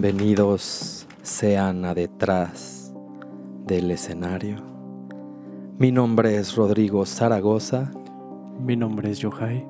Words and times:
Bienvenidos 0.00 1.08
sean 1.24 1.84
a 1.84 1.92
detrás 1.92 2.92
del 3.66 3.90
escenario. 3.90 4.62
Mi 5.76 5.90
nombre 5.90 6.36
es 6.36 6.54
Rodrigo 6.54 7.04
Zaragoza 7.04 7.90
Mi 8.60 8.76
nombre 8.76 9.10
es 9.10 9.18
Yohai. 9.18 9.66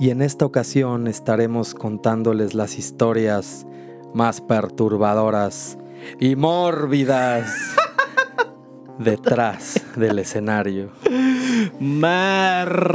y 0.00 0.10
en 0.10 0.20
esta 0.20 0.44
ocasión 0.44 1.06
estaremos 1.06 1.72
contándoles 1.72 2.52
las 2.52 2.76
historias 2.76 3.66
más 4.12 4.42
perturbadoras 4.42 5.78
y 6.20 6.36
mórbidas 6.36 7.50
detrás 8.98 9.82
del 9.96 10.18
escenario. 10.18 10.90
Márvidos. 11.80 12.88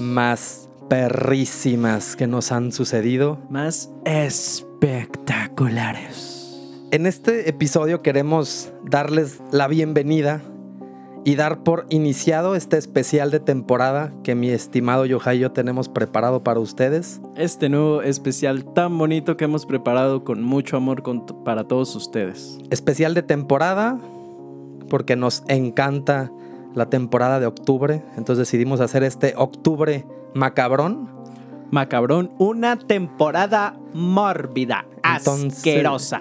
Más 0.00 0.67
perrísimas 0.88 2.16
que 2.16 2.26
nos 2.26 2.50
han 2.52 2.72
sucedido 2.72 3.38
Más 3.50 3.90
espectaculares. 4.04 6.34
En 6.90 7.04
este 7.06 7.48
episodio 7.50 8.00
queremos 8.02 8.72
darles 8.84 9.42
la 9.52 9.68
bienvenida 9.68 10.40
y 11.24 11.34
dar 11.34 11.62
por 11.62 11.84
iniciado 11.90 12.54
este 12.54 12.78
especial 12.78 13.30
de 13.30 13.40
temporada 13.40 14.14
que 14.24 14.34
mi 14.34 14.48
estimado 14.48 15.04
Yohai 15.04 15.36
y 15.36 15.40
yo 15.40 15.52
tenemos 15.52 15.90
preparado 15.90 16.42
para 16.42 16.60
ustedes. 16.60 17.20
Este 17.36 17.68
nuevo 17.68 18.00
especial 18.00 18.64
tan 18.72 18.96
bonito 18.96 19.36
que 19.36 19.44
hemos 19.44 19.66
preparado 19.66 20.24
con 20.24 20.42
mucho 20.42 20.78
amor 20.78 21.02
con- 21.02 21.26
para 21.44 21.64
todos 21.64 21.94
ustedes. 21.94 22.58
Especial 22.70 23.12
de 23.12 23.22
temporada 23.22 23.98
porque 24.88 25.16
nos 25.16 25.42
encanta 25.48 26.32
la 26.74 26.88
temporada 26.88 27.40
de 27.40 27.46
octubre, 27.46 28.02
entonces 28.16 28.46
decidimos 28.46 28.80
hacer 28.80 29.02
este 29.02 29.34
octubre 29.36 30.06
macabrón. 30.34 31.08
Macabrón, 31.70 32.32
una 32.38 32.78
temporada 32.78 33.78
mórbida, 33.92 34.86
Entonces- 35.04 35.58
asquerosa, 35.58 36.20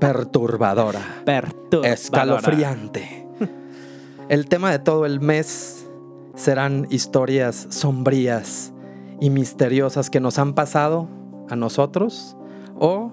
Perturbadora, 0.00 1.00
perturbadora. 1.24 1.92
escalofriante. 1.92 3.28
El 4.28 4.46
tema 4.48 4.70
de 4.72 4.78
todo 4.78 5.06
el 5.06 5.20
mes 5.20 5.86
serán 6.34 6.86
historias 6.90 7.66
sombrías 7.70 8.72
y 9.20 9.30
misteriosas 9.30 10.10
que 10.10 10.18
nos 10.18 10.38
han 10.38 10.54
pasado 10.54 11.08
a 11.48 11.54
nosotros 11.56 12.36
o 12.78 13.12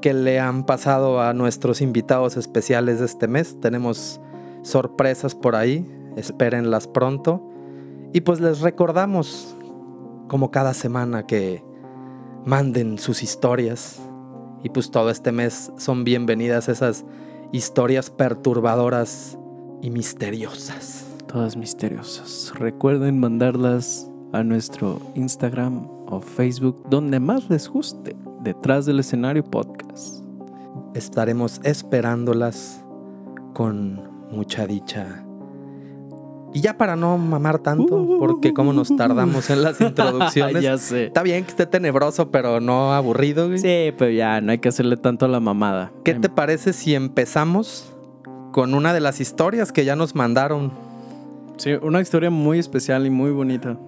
que 0.00 0.14
le 0.14 0.40
han 0.40 0.64
pasado 0.64 1.20
a 1.20 1.34
nuestros 1.34 1.80
invitados 1.82 2.36
especiales 2.36 3.00
de 3.00 3.06
este 3.06 3.28
mes. 3.28 3.60
Tenemos 3.60 4.20
sorpresas 4.62 5.34
por 5.34 5.56
ahí, 5.56 5.84
espérenlas 6.16 6.86
pronto. 6.86 7.46
Y 8.12 8.20
pues 8.22 8.40
les 8.40 8.60
recordamos, 8.60 9.54
como 10.28 10.50
cada 10.50 10.74
semana, 10.74 11.26
que 11.26 11.62
manden 12.44 12.98
sus 12.98 13.22
historias. 13.22 14.00
Y 14.62 14.70
pues 14.70 14.90
todo 14.90 15.10
este 15.10 15.32
mes 15.32 15.72
son 15.76 16.04
bienvenidas 16.04 16.68
esas 16.68 17.04
historias 17.52 18.10
perturbadoras 18.10 19.38
y 19.82 19.90
misteriosas. 19.90 21.04
Todas 21.26 21.56
misteriosas. 21.56 22.52
Recuerden 22.56 23.18
mandarlas 23.18 24.10
a 24.32 24.42
nuestro 24.42 25.00
Instagram 25.14 25.88
o 26.06 26.20
Facebook, 26.20 26.88
donde 26.88 27.20
más 27.20 27.48
les 27.50 27.68
guste, 27.68 28.16
detrás 28.42 28.86
del 28.86 29.00
escenario 29.00 29.44
podcast. 29.44 30.24
Estaremos 30.94 31.60
esperándolas 31.64 32.82
con 33.54 34.00
mucha 34.30 34.66
dicha. 34.66 35.25
Y 36.56 36.60
ya 36.60 36.78
para 36.78 36.96
no 36.96 37.18
mamar 37.18 37.58
tanto, 37.58 38.16
porque 38.18 38.54
como 38.54 38.72
nos 38.72 38.96
tardamos 38.96 39.50
en 39.50 39.62
las 39.62 39.78
introducciones. 39.82 40.62
ya 40.62 40.78
sé. 40.78 41.08
Está 41.08 41.22
bien 41.22 41.44
que 41.44 41.50
esté 41.50 41.66
tenebroso, 41.66 42.30
pero 42.30 42.60
no 42.62 42.94
aburrido. 42.94 43.48
güey. 43.48 43.58
Sí, 43.58 43.92
pero 43.98 44.10
ya, 44.10 44.40
no 44.40 44.52
hay 44.52 44.58
que 44.58 44.70
hacerle 44.70 44.96
tanto 44.96 45.26
a 45.26 45.28
la 45.28 45.38
mamada. 45.38 45.92
¿Qué 46.02 46.14
te 46.14 46.30
parece 46.30 46.72
si 46.72 46.94
empezamos 46.94 47.94
con 48.52 48.72
una 48.72 48.94
de 48.94 49.00
las 49.00 49.20
historias 49.20 49.70
que 49.70 49.84
ya 49.84 49.96
nos 49.96 50.14
mandaron? 50.14 50.72
Sí, 51.58 51.72
una 51.82 52.00
historia 52.00 52.30
muy 52.30 52.58
especial 52.58 53.04
y 53.04 53.10
muy 53.10 53.32
bonita. 53.32 53.78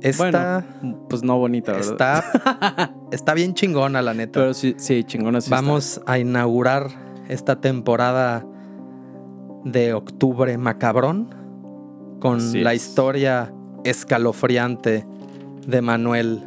Esta 0.00 0.64
Bueno, 0.80 1.06
pues 1.10 1.22
no 1.22 1.36
bonita, 1.36 1.72
¿verdad? 1.72 2.24
está, 2.32 2.94
está 3.12 3.34
bien 3.34 3.52
chingona, 3.52 4.00
la 4.00 4.14
neta. 4.14 4.40
Pero 4.40 4.54
sí, 4.54 4.76
sí, 4.78 5.04
chingona 5.04 5.42
sí 5.42 5.50
Vamos 5.50 6.00
a 6.06 6.18
inaugurar 6.18 6.88
esta 7.28 7.60
temporada 7.60 8.46
de 9.66 9.92
octubre 9.92 10.56
macabrón 10.56 11.36
con 12.20 12.38
Así 12.38 12.60
la 12.60 12.72
es. 12.74 12.82
historia 12.86 13.52
escalofriante 13.84 15.06
de 15.66 15.82
Manuel 15.82 16.42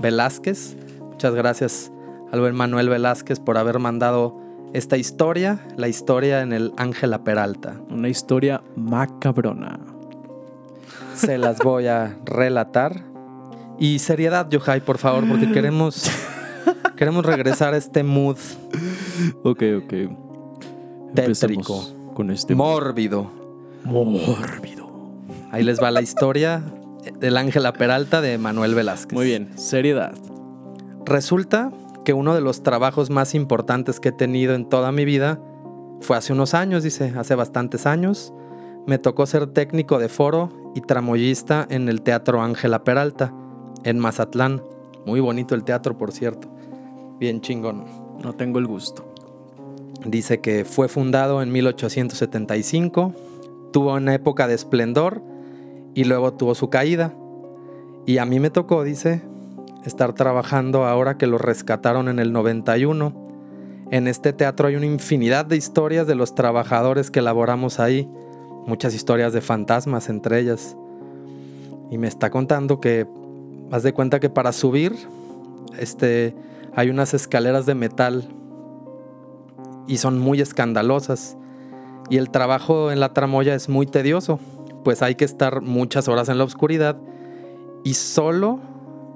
Velázquez. 0.00 0.76
Muchas 1.00 1.34
gracias 1.34 1.92
al 2.32 2.40
buen 2.40 2.54
Manuel 2.54 2.88
Velázquez 2.88 3.40
por 3.40 3.58
haber 3.58 3.78
mandado 3.78 4.40
esta 4.72 4.96
historia, 4.96 5.66
la 5.76 5.88
historia 5.88 6.40
en 6.40 6.52
el 6.52 6.72
Ángela 6.76 7.24
Peralta. 7.24 7.80
Una 7.90 8.08
historia 8.08 8.62
macabrona. 8.74 9.78
Se 11.14 11.36
las 11.38 11.58
voy 11.58 11.88
a 11.88 12.16
relatar. 12.24 13.02
Y 13.78 13.98
seriedad, 13.98 14.48
Yohai, 14.48 14.80
por 14.80 14.98
favor, 14.98 15.28
porque 15.28 15.50
queremos, 15.52 16.10
queremos 16.96 17.26
regresar 17.26 17.74
a 17.74 17.76
este 17.76 18.02
mood 18.02 18.38
Ok, 19.42 19.62
ok. 19.84 19.94
Tétrico. 21.14 21.84
Con 22.14 22.30
este 22.30 22.54
mórbido. 22.54 23.30
mórbido. 23.84 24.81
Ahí 25.52 25.62
les 25.64 25.82
va 25.82 25.90
la 25.90 26.00
historia 26.00 26.62
del 27.20 27.36
Ángela 27.36 27.74
Peralta 27.74 28.22
de 28.22 28.38
Manuel 28.38 28.74
Velázquez. 28.74 29.12
Muy 29.12 29.26
bien, 29.26 29.50
seriedad. 29.58 30.14
Resulta 31.04 31.70
que 32.06 32.14
uno 32.14 32.34
de 32.34 32.40
los 32.40 32.62
trabajos 32.62 33.10
más 33.10 33.34
importantes 33.34 34.00
que 34.00 34.08
he 34.08 34.12
tenido 34.12 34.54
en 34.54 34.66
toda 34.66 34.92
mi 34.92 35.04
vida 35.04 35.38
fue 36.00 36.16
hace 36.16 36.32
unos 36.32 36.54
años, 36.54 36.82
dice, 36.82 37.12
hace 37.18 37.34
bastantes 37.34 37.84
años. 37.84 38.32
Me 38.86 38.96
tocó 38.96 39.26
ser 39.26 39.46
técnico 39.46 39.98
de 39.98 40.08
foro 40.08 40.48
y 40.74 40.80
tramoyista 40.80 41.66
en 41.68 41.90
el 41.90 42.00
Teatro 42.00 42.40
Ángela 42.40 42.82
Peralta, 42.82 43.34
en 43.84 43.98
Mazatlán. 43.98 44.62
Muy 45.04 45.20
bonito 45.20 45.54
el 45.54 45.64
teatro, 45.64 45.98
por 45.98 46.12
cierto. 46.12 46.48
Bien 47.20 47.42
chingón. 47.42 47.84
No 48.24 48.32
tengo 48.32 48.58
el 48.58 48.66
gusto. 48.66 49.04
Dice 50.06 50.40
que 50.40 50.64
fue 50.64 50.88
fundado 50.88 51.42
en 51.42 51.52
1875, 51.52 53.12
tuvo 53.70 53.92
una 53.92 54.14
época 54.14 54.48
de 54.48 54.54
esplendor 54.54 55.30
y 55.94 56.04
luego 56.04 56.32
tuvo 56.34 56.54
su 56.54 56.70
caída. 56.70 57.14
Y 58.06 58.18
a 58.18 58.24
mí 58.24 58.40
me 58.40 58.50
tocó, 58.50 58.82
dice, 58.82 59.22
estar 59.84 60.12
trabajando 60.14 60.84
ahora 60.84 61.18
que 61.18 61.26
lo 61.26 61.38
rescataron 61.38 62.08
en 62.08 62.18
el 62.18 62.32
91. 62.32 63.12
En 63.90 64.08
este 64.08 64.32
teatro 64.32 64.68
hay 64.68 64.76
una 64.76 64.86
infinidad 64.86 65.44
de 65.44 65.56
historias 65.56 66.06
de 66.06 66.14
los 66.14 66.34
trabajadores 66.34 67.10
que 67.10 67.22
laboramos 67.22 67.78
ahí, 67.78 68.08
muchas 68.66 68.94
historias 68.94 69.32
de 69.32 69.40
fantasmas 69.40 70.08
entre 70.08 70.40
ellas. 70.40 70.76
Y 71.90 71.98
me 71.98 72.08
está 72.08 72.30
contando 72.30 72.80
que, 72.80 73.06
haz 73.70 73.82
de 73.82 73.92
cuenta 73.92 74.18
que 74.18 74.30
para 74.30 74.52
subir, 74.52 74.96
este, 75.78 76.34
hay 76.74 76.90
unas 76.90 77.12
escaleras 77.14 77.66
de 77.66 77.74
metal 77.74 78.28
y 79.86 79.98
son 79.98 80.18
muy 80.18 80.40
escandalosas. 80.40 81.36
Y 82.08 82.16
el 82.16 82.30
trabajo 82.30 82.90
en 82.90 83.00
la 83.00 83.12
tramoya 83.12 83.54
es 83.54 83.68
muy 83.68 83.86
tedioso, 83.86 84.40
pues 84.84 85.02
hay 85.02 85.14
que 85.14 85.24
estar 85.24 85.60
muchas 85.60 86.08
horas 86.08 86.28
en 86.28 86.38
la 86.38 86.44
oscuridad 86.44 86.98
y 87.84 87.94
solo 87.94 88.60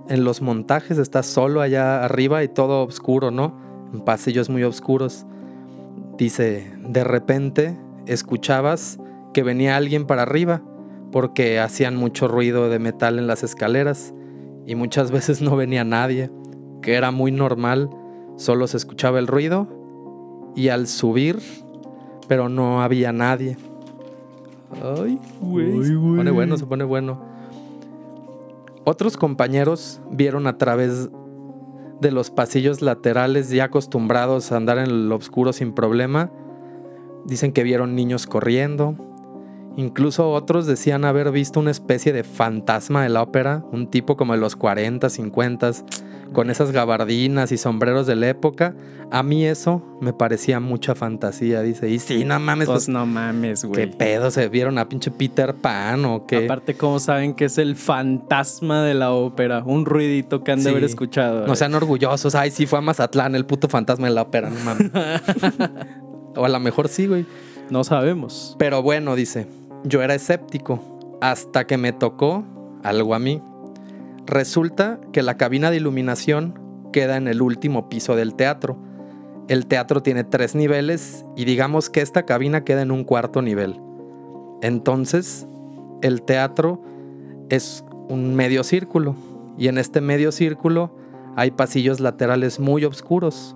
en 0.09 0.25
los 0.25 0.43
montajes 0.43 0.99
está 0.99 1.23
solo 1.23 1.61
allá 1.61 2.05
arriba 2.05 2.43
y 2.45 2.49
todo 2.49 2.85
oscuro, 2.85 3.31
¿no? 3.31 3.59
En 3.93 4.01
pasillos 4.01 4.49
muy 4.49 4.63
oscuros. 4.63 5.27
Dice, 6.17 6.73
de 6.81 7.05
repente 7.05 7.79
escuchabas 8.07 8.99
que 9.35 9.43
venía 9.43 9.77
alguien 9.77 10.07
para 10.07 10.23
arriba 10.23 10.63
porque 11.13 11.61
hacían 11.61 11.97
mucho 11.97 12.29
ruido 12.29 12.69
de 12.69 12.79
metal 12.79 13.19
en 13.19 13.27
las 13.27 13.43
escaleras 13.43 14.15
y 14.67 14.75
muchas 14.75 15.11
veces 15.13 15.43
no 15.43 15.57
venía 15.57 15.85
nadie, 15.85 16.31
que 16.83 16.95
era 16.95 17.11
muy 17.11 17.33
normal, 17.33 17.91
solo 18.37 18.67
se 18.67 18.77
escuchaba 18.77 19.19
el 19.19 19.27
ruido 19.27 19.69
y 20.55 20.69
al 20.69 20.87
subir, 20.87 21.41
pero 22.29 22.49
no 22.49 22.83
había 22.83 23.13
nadie. 23.13 23.57
Ay, 24.83 25.19
güey. 25.41 25.85
Se 25.85 25.95
pone 25.95 26.31
bueno, 26.31 26.57
se 26.57 26.67
pone 26.67 26.85
bueno. 26.85 27.21
Otros 28.85 29.17
compañeros 29.17 30.01
vieron 30.11 30.47
a 30.47 30.59
través 30.59 31.11
de 32.01 32.11
los 32.11 32.31
pasillos 32.31 32.83
laterales 32.83 33.51
ya 33.51 33.65
acostumbrados 33.65 34.53
a 34.53 34.57
andar 34.57 34.79
en 34.79 35.09
lo 35.09 35.17
oscuro 35.17 35.53
sin 35.53 35.73
problema. 35.73 36.31
Dicen 37.25 37.53
que 37.53 37.63
vieron 37.63 37.97
niños 37.97 38.27
corriendo. 38.27 38.95
Incluso 39.77 40.31
otros 40.31 40.67
decían 40.67 41.05
haber 41.05 41.31
visto 41.33 41.61
una 41.61 41.71
especie 41.71 42.13
de 42.13 42.25
fantasma 42.25 43.03
de 43.03 43.09
la 43.09 43.23
ópera, 43.23 43.65
un 43.73 43.89
tipo 43.89 44.17
como 44.17 44.33
de 44.33 44.39
los 44.39 44.57
40, 44.57 45.11
50, 45.11 45.71
con 46.33 46.51
esas 46.51 46.73
gabardinas 46.73 47.53
y 47.53 47.59
sombreros 47.59 48.07
de 48.07 48.17
la 48.17 48.29
época. 48.29 48.75
A 49.11 49.23
mí 49.23 49.47
eso 49.47 49.83
me 50.01 50.13
parecía 50.13 50.59
mucha 50.59 50.95
fantasía, 50.97 51.63
dice. 51.63 51.89
Y 51.89 51.99
sí, 52.01 52.25
no 52.25 52.41
mames, 52.41 52.67
Pues 52.67 52.77
pues, 52.77 52.89
no 52.89 53.07
mames, 53.07 53.63
¿qué 53.63 53.67
güey. 53.69 53.91
pedo? 53.97 54.31
¿Se 54.31 54.49
vieron 54.49 54.79
a 54.79 54.89
pinche 54.89 55.11
Peter 55.11 55.55
Pan 55.55 56.05
o 56.05 56.27
qué? 56.27 56.45
Aparte, 56.45 56.75
¿cómo 56.75 56.99
saben 56.99 57.35
que 57.35 57.45
es 57.45 57.59
el 57.59 57.77
fantasma 57.77 58.83
de 58.83 58.95
la 58.95 59.13
ópera? 59.13 59.63
Un 59.65 59.87
ruidito 59.87 60.43
que 60.43 60.53
han 60.53 60.63
de 60.63 60.71
haber 60.71 60.85
escuchado. 60.85 61.47
No 61.47 61.55
sean 61.55 61.75
orgullosos. 61.75 62.35
Ay, 62.35 62.51
sí, 62.51 62.67
fue 62.67 62.79
a 62.81 62.83
Mazatlán, 62.83 63.35
el 63.37 63.47
puto 63.47 63.69
fantasma 63.69 64.09
de 64.09 64.15
la 64.15 64.23
ópera, 64.23 64.51
no 64.51 64.59
mames. 64.65 64.91
o 66.37 66.45
a 66.45 66.49
lo 66.49 66.61
mejor 66.61 66.89
sí, 66.89 67.07
güey. 67.07 67.27
No 67.71 67.85
sabemos. 67.85 68.57
Pero 68.59 68.83
bueno, 68.83 69.15
dice, 69.17 69.47
yo 69.85 70.03
era 70.03 70.15
escéptico 70.15 71.19
hasta 71.21 71.67
que 71.67 71.77
me 71.79 71.93
tocó 71.93 72.45
algo 72.83 73.15
a 73.15 73.19
mí. 73.19 73.41
Resulta 74.27 74.99
que 75.13 75.23
la 75.23 75.37
cabina 75.37 75.71
de 75.71 75.77
iluminación 75.77 76.59
queda 76.93 77.17
en 77.17 77.29
el 77.29 77.43
último 77.43 77.89
piso 77.89 78.17
del 78.17 78.35
teatro. 78.35 78.77
El 79.49 79.67
teatro 79.67 80.03
tiene 80.03 80.25
tres 80.25 80.57
niveles 80.57 81.25
y 81.37 81.45
digamos 81.45 81.91
que 81.91 82.01
esta 82.01 82.25
cabina 82.25 82.65
queda 82.65 82.83
en 82.83 82.91
un 82.91 83.05
cuarto 83.05 83.41
nivel. 83.41 83.81
Entonces, 84.63 85.47
el 86.03 86.23
teatro 86.23 86.83
es 87.51 87.85
un 88.09 88.35
medio 88.35 88.65
círculo 88.65 89.15
y 89.57 89.69
en 89.69 89.79
este 89.79 90.01
medio 90.01 90.33
círculo 90.33 90.97
hay 91.37 91.53
pasillos 91.53 92.01
laterales 92.01 92.59
muy 92.59 92.85
oscuros, 92.85 93.55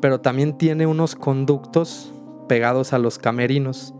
pero 0.00 0.20
también 0.20 0.58
tiene 0.58 0.86
unos 0.86 1.14
conductos 1.14 2.12
pegados 2.46 2.92
a 2.92 2.98
los 2.98 3.18
camerinos. 3.18 3.94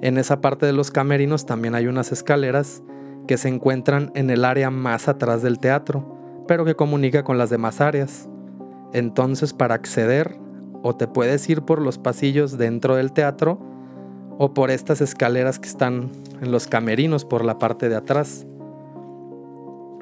En 0.00 0.18
esa 0.18 0.40
parte 0.40 0.66
de 0.66 0.72
los 0.72 0.90
camerinos 0.90 1.46
también 1.46 1.76
hay 1.76 1.86
unas 1.86 2.10
escaleras 2.10 2.82
que 3.30 3.38
se 3.38 3.48
encuentran 3.48 4.10
en 4.16 4.28
el 4.28 4.44
área 4.44 4.72
más 4.72 5.06
atrás 5.06 5.40
del 5.40 5.60
teatro, 5.60 6.42
pero 6.48 6.64
que 6.64 6.74
comunica 6.74 7.22
con 7.22 7.38
las 7.38 7.48
demás 7.48 7.80
áreas. 7.80 8.28
Entonces 8.92 9.52
para 9.52 9.76
acceder, 9.76 10.36
o 10.82 10.96
te 10.96 11.06
puedes 11.06 11.48
ir 11.48 11.62
por 11.62 11.80
los 11.80 11.96
pasillos 11.96 12.58
dentro 12.58 12.96
del 12.96 13.12
teatro, 13.12 13.60
o 14.36 14.52
por 14.52 14.72
estas 14.72 15.00
escaleras 15.00 15.60
que 15.60 15.68
están 15.68 16.10
en 16.40 16.50
los 16.50 16.66
camerinos 16.66 17.24
por 17.24 17.44
la 17.44 17.60
parte 17.60 17.88
de 17.88 17.94
atrás. 17.94 18.48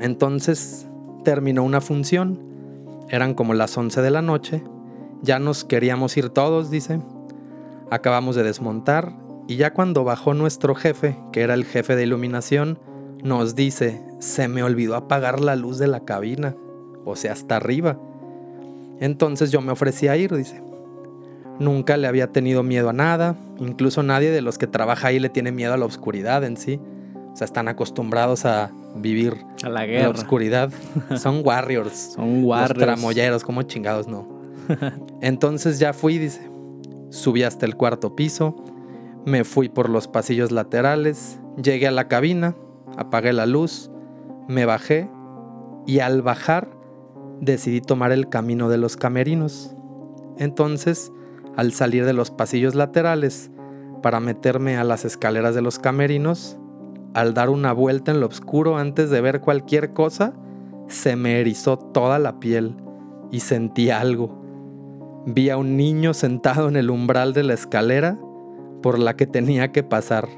Entonces 0.00 0.88
terminó 1.22 1.64
una 1.64 1.82
función, 1.82 2.40
eran 3.10 3.34
como 3.34 3.52
las 3.52 3.76
11 3.76 4.00
de 4.00 4.10
la 4.10 4.22
noche, 4.22 4.64
ya 5.20 5.38
nos 5.38 5.64
queríamos 5.64 6.16
ir 6.16 6.30
todos, 6.30 6.70
dice. 6.70 7.02
Acabamos 7.90 8.36
de 8.36 8.42
desmontar 8.42 9.12
y 9.46 9.56
ya 9.56 9.74
cuando 9.74 10.02
bajó 10.02 10.32
nuestro 10.32 10.74
jefe, 10.74 11.18
que 11.30 11.42
era 11.42 11.52
el 11.52 11.66
jefe 11.66 11.94
de 11.94 12.04
iluminación, 12.04 12.78
nos 13.22 13.54
dice, 13.54 14.02
se 14.20 14.48
me 14.48 14.62
olvidó 14.62 14.94
apagar 14.96 15.40
la 15.40 15.56
luz 15.56 15.78
de 15.78 15.88
la 15.88 16.00
cabina, 16.04 16.54
o 17.04 17.16
sea, 17.16 17.32
hasta 17.32 17.56
arriba. 17.56 17.98
Entonces 19.00 19.50
yo 19.50 19.60
me 19.60 19.72
ofrecí 19.72 20.08
a 20.08 20.16
ir, 20.16 20.34
dice. 20.34 20.62
Nunca 21.58 21.96
le 21.96 22.06
había 22.06 22.30
tenido 22.30 22.62
miedo 22.62 22.88
a 22.90 22.92
nada, 22.92 23.36
incluso 23.58 24.02
nadie 24.02 24.30
de 24.30 24.42
los 24.42 24.58
que 24.58 24.66
trabaja 24.68 25.08
ahí 25.08 25.18
le 25.18 25.28
tiene 25.28 25.50
miedo 25.50 25.74
a 25.74 25.76
la 25.76 25.86
oscuridad 25.86 26.44
en 26.44 26.56
sí. 26.56 26.80
O 27.32 27.36
sea, 27.36 27.44
están 27.44 27.68
acostumbrados 27.68 28.44
a 28.44 28.70
vivir 28.96 29.36
A 29.64 29.68
la 29.68 29.84
guerra. 29.86 30.10
oscuridad. 30.10 30.70
Son 31.16 31.42
warriors. 31.44 32.12
Son 32.14 32.42
Los 32.42 32.44
warriors. 32.50 32.78
tramoyeros, 32.78 33.44
como 33.44 33.62
chingados 33.62 34.06
no. 34.08 34.26
Entonces 35.20 35.78
ya 35.78 35.92
fui, 35.92 36.18
dice. 36.18 36.48
Subí 37.10 37.42
hasta 37.42 37.64
el 37.66 37.74
cuarto 37.74 38.14
piso, 38.14 38.54
me 39.24 39.44
fui 39.44 39.68
por 39.70 39.88
los 39.88 40.08
pasillos 40.08 40.50
laterales, 40.52 41.40
llegué 41.62 41.86
a 41.88 41.90
la 41.90 42.06
cabina, 42.06 42.54
apagué 42.96 43.32
la 43.32 43.46
luz, 43.46 43.90
me 44.48 44.64
bajé 44.64 45.10
y 45.86 46.00
al 46.00 46.22
bajar 46.22 46.70
decidí 47.40 47.80
tomar 47.80 48.12
el 48.12 48.28
camino 48.28 48.68
de 48.68 48.78
los 48.78 48.96
camerinos. 48.96 49.74
Entonces, 50.38 51.12
al 51.56 51.72
salir 51.72 52.04
de 52.04 52.12
los 52.12 52.30
pasillos 52.30 52.74
laterales 52.74 53.50
para 54.02 54.20
meterme 54.20 54.76
a 54.76 54.84
las 54.84 55.04
escaleras 55.04 55.54
de 55.54 55.62
los 55.62 55.78
camerinos, 55.78 56.58
al 57.14 57.34
dar 57.34 57.50
una 57.50 57.72
vuelta 57.72 58.12
en 58.12 58.20
lo 58.20 58.26
oscuro 58.26 58.78
antes 58.78 59.10
de 59.10 59.20
ver 59.20 59.40
cualquier 59.40 59.92
cosa, 59.92 60.34
se 60.86 61.16
me 61.16 61.40
erizó 61.40 61.78
toda 61.78 62.18
la 62.18 62.38
piel 62.38 62.76
y 63.30 63.40
sentí 63.40 63.90
algo. 63.90 64.42
Vi 65.26 65.50
a 65.50 65.56
un 65.56 65.76
niño 65.76 66.14
sentado 66.14 66.68
en 66.68 66.76
el 66.76 66.90
umbral 66.90 67.32
de 67.32 67.42
la 67.42 67.54
escalera 67.54 68.18
por 68.82 68.98
la 68.98 69.16
que 69.16 69.26
tenía 69.26 69.72
que 69.72 69.82
pasar. 69.82 70.28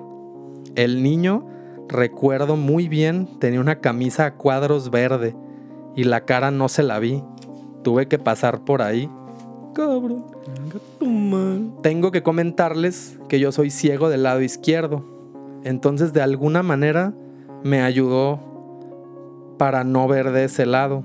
El 0.75 1.03
niño, 1.03 1.47
recuerdo 1.91 2.57
muy 2.57 2.89
bien, 2.89 3.29
tenía 3.39 3.61
una 3.61 3.81
camisa 3.81 4.27
a 4.27 4.35
cuadros 4.35 4.91
verde 4.91 5.35
y 5.97 6.05
la 6.05 6.25
cara 6.25 6.51
no 6.51 6.69
se 6.69 6.83
la 6.83 6.99
vi. 6.99 7.23
Tuve 7.83 8.07
que 8.07 8.19
pasar 8.19 8.65
por 8.65 8.83
ahí. 8.83 9.11
Cabrón. 9.75 10.25
Tengo 11.83 12.11
que 12.11 12.23
comentarles 12.23 13.19
que 13.29 13.41
yo 13.41 13.53
soy 13.53 13.71
ciego 13.71 14.09
del 14.09 14.23
lado 14.23 14.41
izquierdo. 14.41 15.05
Entonces 15.65 16.13
de 16.13 16.23
alguna 16.23 16.63
manera 16.63 17.13
me 17.63 17.83
ayudó 17.83 18.41
para 19.59 19.85
no 19.85 20.09
ver 20.09 20.33
de 20.33 20.45
ese 20.45 20.67
lado. 20.67 21.03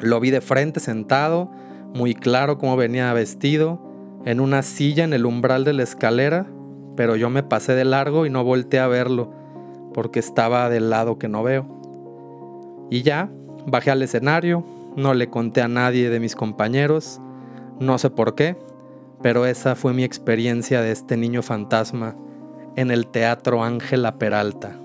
Lo 0.00 0.20
vi 0.20 0.30
de 0.30 0.40
frente 0.40 0.80
sentado, 0.80 1.50
muy 1.94 2.14
claro 2.14 2.58
cómo 2.58 2.76
venía 2.76 3.12
vestido, 3.12 3.80
en 4.24 4.40
una 4.40 4.62
silla 4.62 5.04
en 5.04 5.12
el 5.12 5.26
umbral 5.26 5.64
de 5.64 5.72
la 5.72 5.82
escalera, 5.82 6.46
pero 6.96 7.16
yo 7.16 7.30
me 7.30 7.42
pasé 7.42 7.74
de 7.74 7.84
largo 7.84 8.26
y 8.26 8.30
no 8.30 8.44
volteé 8.44 8.80
a 8.80 8.88
verlo, 8.88 9.32
porque 9.94 10.18
estaba 10.18 10.68
del 10.68 10.90
lado 10.90 11.18
que 11.18 11.28
no 11.28 11.42
veo. 11.42 11.66
Y 12.90 13.02
ya, 13.02 13.30
bajé 13.66 13.90
al 13.90 14.02
escenario, 14.02 14.64
no 14.96 15.14
le 15.14 15.30
conté 15.30 15.62
a 15.62 15.68
nadie 15.68 16.10
de 16.10 16.20
mis 16.20 16.34
compañeros, 16.34 17.20
no 17.80 17.96
sé 17.98 18.10
por 18.10 18.34
qué, 18.34 18.56
pero 19.22 19.46
esa 19.46 19.74
fue 19.74 19.94
mi 19.94 20.04
experiencia 20.04 20.82
de 20.82 20.92
este 20.92 21.16
niño 21.16 21.42
fantasma 21.42 22.14
en 22.76 22.90
el 22.90 23.06
Teatro 23.06 23.64
Ángela 23.64 24.18
Peralta. 24.18 24.78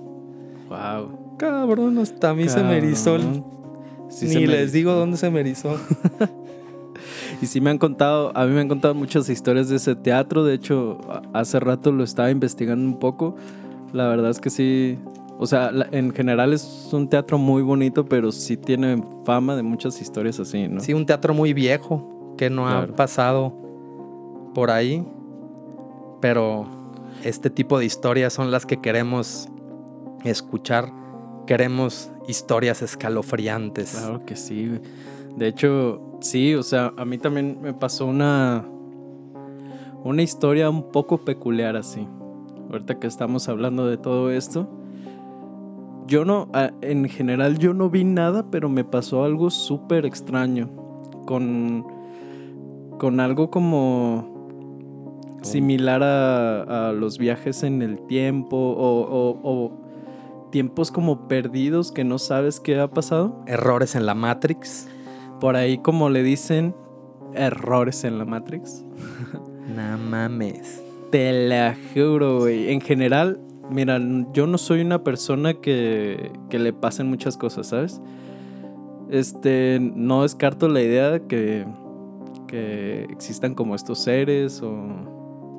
Wow. 0.70 1.36
Cabrón, 1.38 1.98
hasta 1.98 2.30
a 2.30 2.34
mí 2.34 2.48
se 2.48 2.64
me 2.64 2.78
erizó 2.78 3.16
el... 3.16 3.44
Sí 4.10 4.26
Ni 4.28 4.48
les 4.48 4.60
erizó. 4.60 4.74
digo 4.74 4.94
dónde 4.94 5.18
se 5.18 5.30
me 5.30 5.42
erizó. 5.42 5.78
Y 7.42 7.46
sí 7.46 7.62
me 7.62 7.70
han 7.70 7.78
contado, 7.78 8.36
a 8.36 8.46
mí 8.46 8.54
me 8.54 8.62
han 8.62 8.68
contado 8.68 8.94
muchas 8.94 9.30
historias 9.30 9.70
de 9.70 9.78
ese 9.78 9.96
teatro. 9.96 10.44
De 10.44 10.54
hecho, 10.54 11.00
hace 11.34 11.60
rato 11.60 11.92
lo 11.92 12.04
estaba 12.04 12.32
investigando 12.32 12.86
un 12.86 13.00
poco. 13.00 13.36
La 13.94 14.08
verdad 14.08 14.30
es 14.30 14.40
que 14.40 14.50
sí. 14.50 14.98
O 15.38 15.46
sea, 15.46 15.72
en 15.92 16.14
general 16.14 16.52
es 16.54 16.90
un 16.92 17.08
teatro 17.10 17.38
muy 17.38 17.62
bonito, 17.62 18.06
pero 18.06 18.32
sí 18.32 18.58
tiene 18.58 19.02
fama 19.26 19.56
de 19.56 19.64
muchas 19.64 20.02
historias 20.02 20.40
así, 20.40 20.68
¿no? 20.68 20.82
Sí, 20.82 20.94
un 20.94 21.06
teatro 21.06 21.34
muy 21.34 21.54
viejo 21.54 22.34
que 22.38 22.50
no 22.50 22.64
Claro. 22.66 22.92
ha 22.92 22.96
pasado 22.96 23.54
por 24.54 24.70
ahí. 24.70 25.06
Pero 26.20 26.66
este 27.24 27.50
tipo 27.50 27.80
de 27.80 27.86
historias 27.86 28.34
son 28.34 28.52
las 28.52 28.66
que 28.66 28.82
queremos 28.82 29.48
escuchar. 30.26 30.92
Queremos 31.48 32.12
historias 32.28 32.82
escalofriantes. 32.82 33.92
Claro 33.92 34.26
que 34.26 34.36
sí. 34.36 34.70
De 35.38 35.48
hecho, 35.48 36.18
sí, 36.20 36.54
o 36.56 36.64
sea, 36.64 36.94
a 36.98 37.06
mí 37.06 37.18
también 37.18 37.60
me 37.62 37.74
pasó 37.74 38.06
una 38.06 38.66
una 40.04 40.22
historia 40.22 40.70
un 40.70 40.92
poco 40.92 41.18
peculiar 41.20 41.76
así. 41.78 42.08
Ahorita 42.70 43.00
que 43.00 43.08
estamos 43.08 43.50
hablando 43.50 43.86
de 43.88 43.98
todo 43.98 44.32
esto, 44.32 44.70
yo 46.08 46.26
no, 46.26 46.50
en 46.82 47.06
general 47.10 47.58
yo 47.58 47.74
no 47.74 47.90
vi 47.90 48.04
nada, 48.04 48.46
pero 48.52 48.70
me 48.70 48.84
pasó 48.84 49.24
algo 49.24 49.50
súper 49.50 50.06
extraño 50.06 50.70
con 51.26 51.86
con 52.98 53.20
algo 53.22 53.50
como 53.50 55.38
similar 55.42 56.04
a, 56.04 56.90
a 56.90 56.92
los 56.92 57.18
viajes 57.18 57.64
en 57.64 57.82
el 57.82 58.02
tiempo 58.08 58.58
o, 58.58 59.02
o- 59.02 59.40
o 59.42 60.50
tiempos 60.52 60.92
como 60.92 61.28
perdidos 61.30 61.94
que 61.94 62.04
no 62.04 62.18
sabes 62.18 62.60
qué 62.60 62.78
ha 62.80 62.90
pasado. 62.90 63.42
Errores 63.46 63.96
en 63.96 64.06
la 64.06 64.16
Matrix. 64.16 64.90
Por 65.40 65.56
ahí, 65.56 65.78
como 65.78 66.10
le 66.10 66.24
dicen, 66.24 66.76
errores 67.34 68.04
en 68.04 68.18
la 68.18 68.26
Matrix. 68.26 68.84
No 69.70 69.98
mames. 70.00 70.84
Te 71.12 71.48
la 71.48 71.76
juro, 71.94 72.40
güey. 72.40 72.72
En 72.72 72.82
general, 72.82 73.40
mira, 73.70 74.00
yo 74.34 74.48
no 74.48 74.58
soy 74.58 74.82
una 74.82 75.04
persona 75.04 75.56
que, 75.56 76.32
que 76.50 76.60
le 76.60 76.74
pasen 76.74 77.08
muchas 77.08 77.38
cosas, 77.38 77.68
¿sabes? 77.68 78.02
Este, 79.10 79.80
no 79.82 80.22
descarto 80.22 80.68
la 80.68 80.82
idea 80.82 81.10
de 81.10 81.26
que, 81.26 81.66
que 82.48 83.06
existan 83.10 83.56
como 83.56 83.74
estos 83.74 84.00
seres 84.00 84.62
o, 84.62 84.76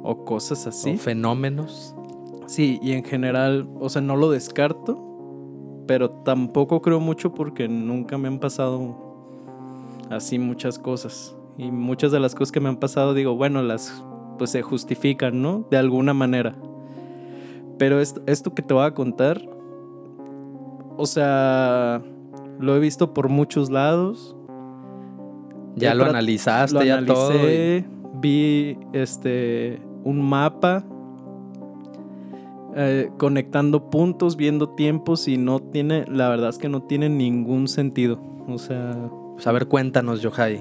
o 0.05 0.25
cosas 0.25 0.67
así. 0.67 0.91
Son 0.91 0.99
fenómenos. 0.99 1.95
Sí, 2.47 2.79
y 2.83 2.93
en 2.93 3.05
general, 3.05 3.69
o 3.81 3.89
sea, 3.89 4.03
no 4.03 4.17
lo 4.17 4.31
descarto, 4.31 5.07
pero 5.87 6.11
tampoco 6.11 6.81
creo 6.83 7.01
mucho 7.01 7.35
porque 7.35 7.69
nunca 7.69 8.19
me 8.19 8.29
han 8.29 8.39
pasado 8.39 8.97
así 10.11 10.39
muchas 10.39 10.79
cosas. 10.79 11.37
Y 11.59 11.71
muchas 11.71 12.13
de 12.13 12.21
las 12.21 12.35
cosas 12.35 12.53
que 12.53 12.61
me 12.61 12.69
han 12.69 12.79
pasado, 12.79 13.15
digo, 13.15 13.35
bueno, 13.35 13.63
las 13.63 14.05
pues 14.41 14.51
se 14.53 14.63
justifican, 14.63 15.43
¿no? 15.43 15.67
De 15.71 15.77
alguna 15.77 16.15
manera. 16.15 16.55
Pero 17.77 18.01
esto, 18.01 18.23
esto 18.25 18.55
que 18.55 18.63
te 18.63 18.73
voy 18.73 18.87
a 18.87 18.95
contar, 18.95 19.39
o 20.97 21.05
sea, 21.05 22.01
lo 22.59 22.75
he 22.75 22.79
visto 22.79 23.13
por 23.13 23.29
muchos 23.29 23.69
lados 23.71 24.35
Ya 25.77 25.95
lo 25.95 26.07
analizaste, 26.07 26.73
lo 26.75 26.83
ya 26.83 26.97
analicé, 26.97 27.85
Vi 28.15 28.79
este 28.95 29.79
un 30.05 30.23
mapa. 30.27 30.85
eh, 32.77 33.11
conectando 33.19 33.91
puntos, 33.91 34.37
viendo 34.37 34.71
tiempos 34.71 35.29
y 35.29 35.37
no 35.37 35.59
tiene, 35.61 36.05
la 36.09 36.29
verdad 36.31 36.49
es 36.51 36.57
que 36.59 36.69
no 36.71 36.83
tiene 36.85 37.09
ningún 37.11 37.69
sentido. 37.69 38.19
O 38.49 38.57
sea, 38.59 38.97
Pues 39.35 39.47
a 39.47 39.53
ver, 39.53 39.67
cuéntanos, 39.69 40.23
Yohai. 40.23 40.61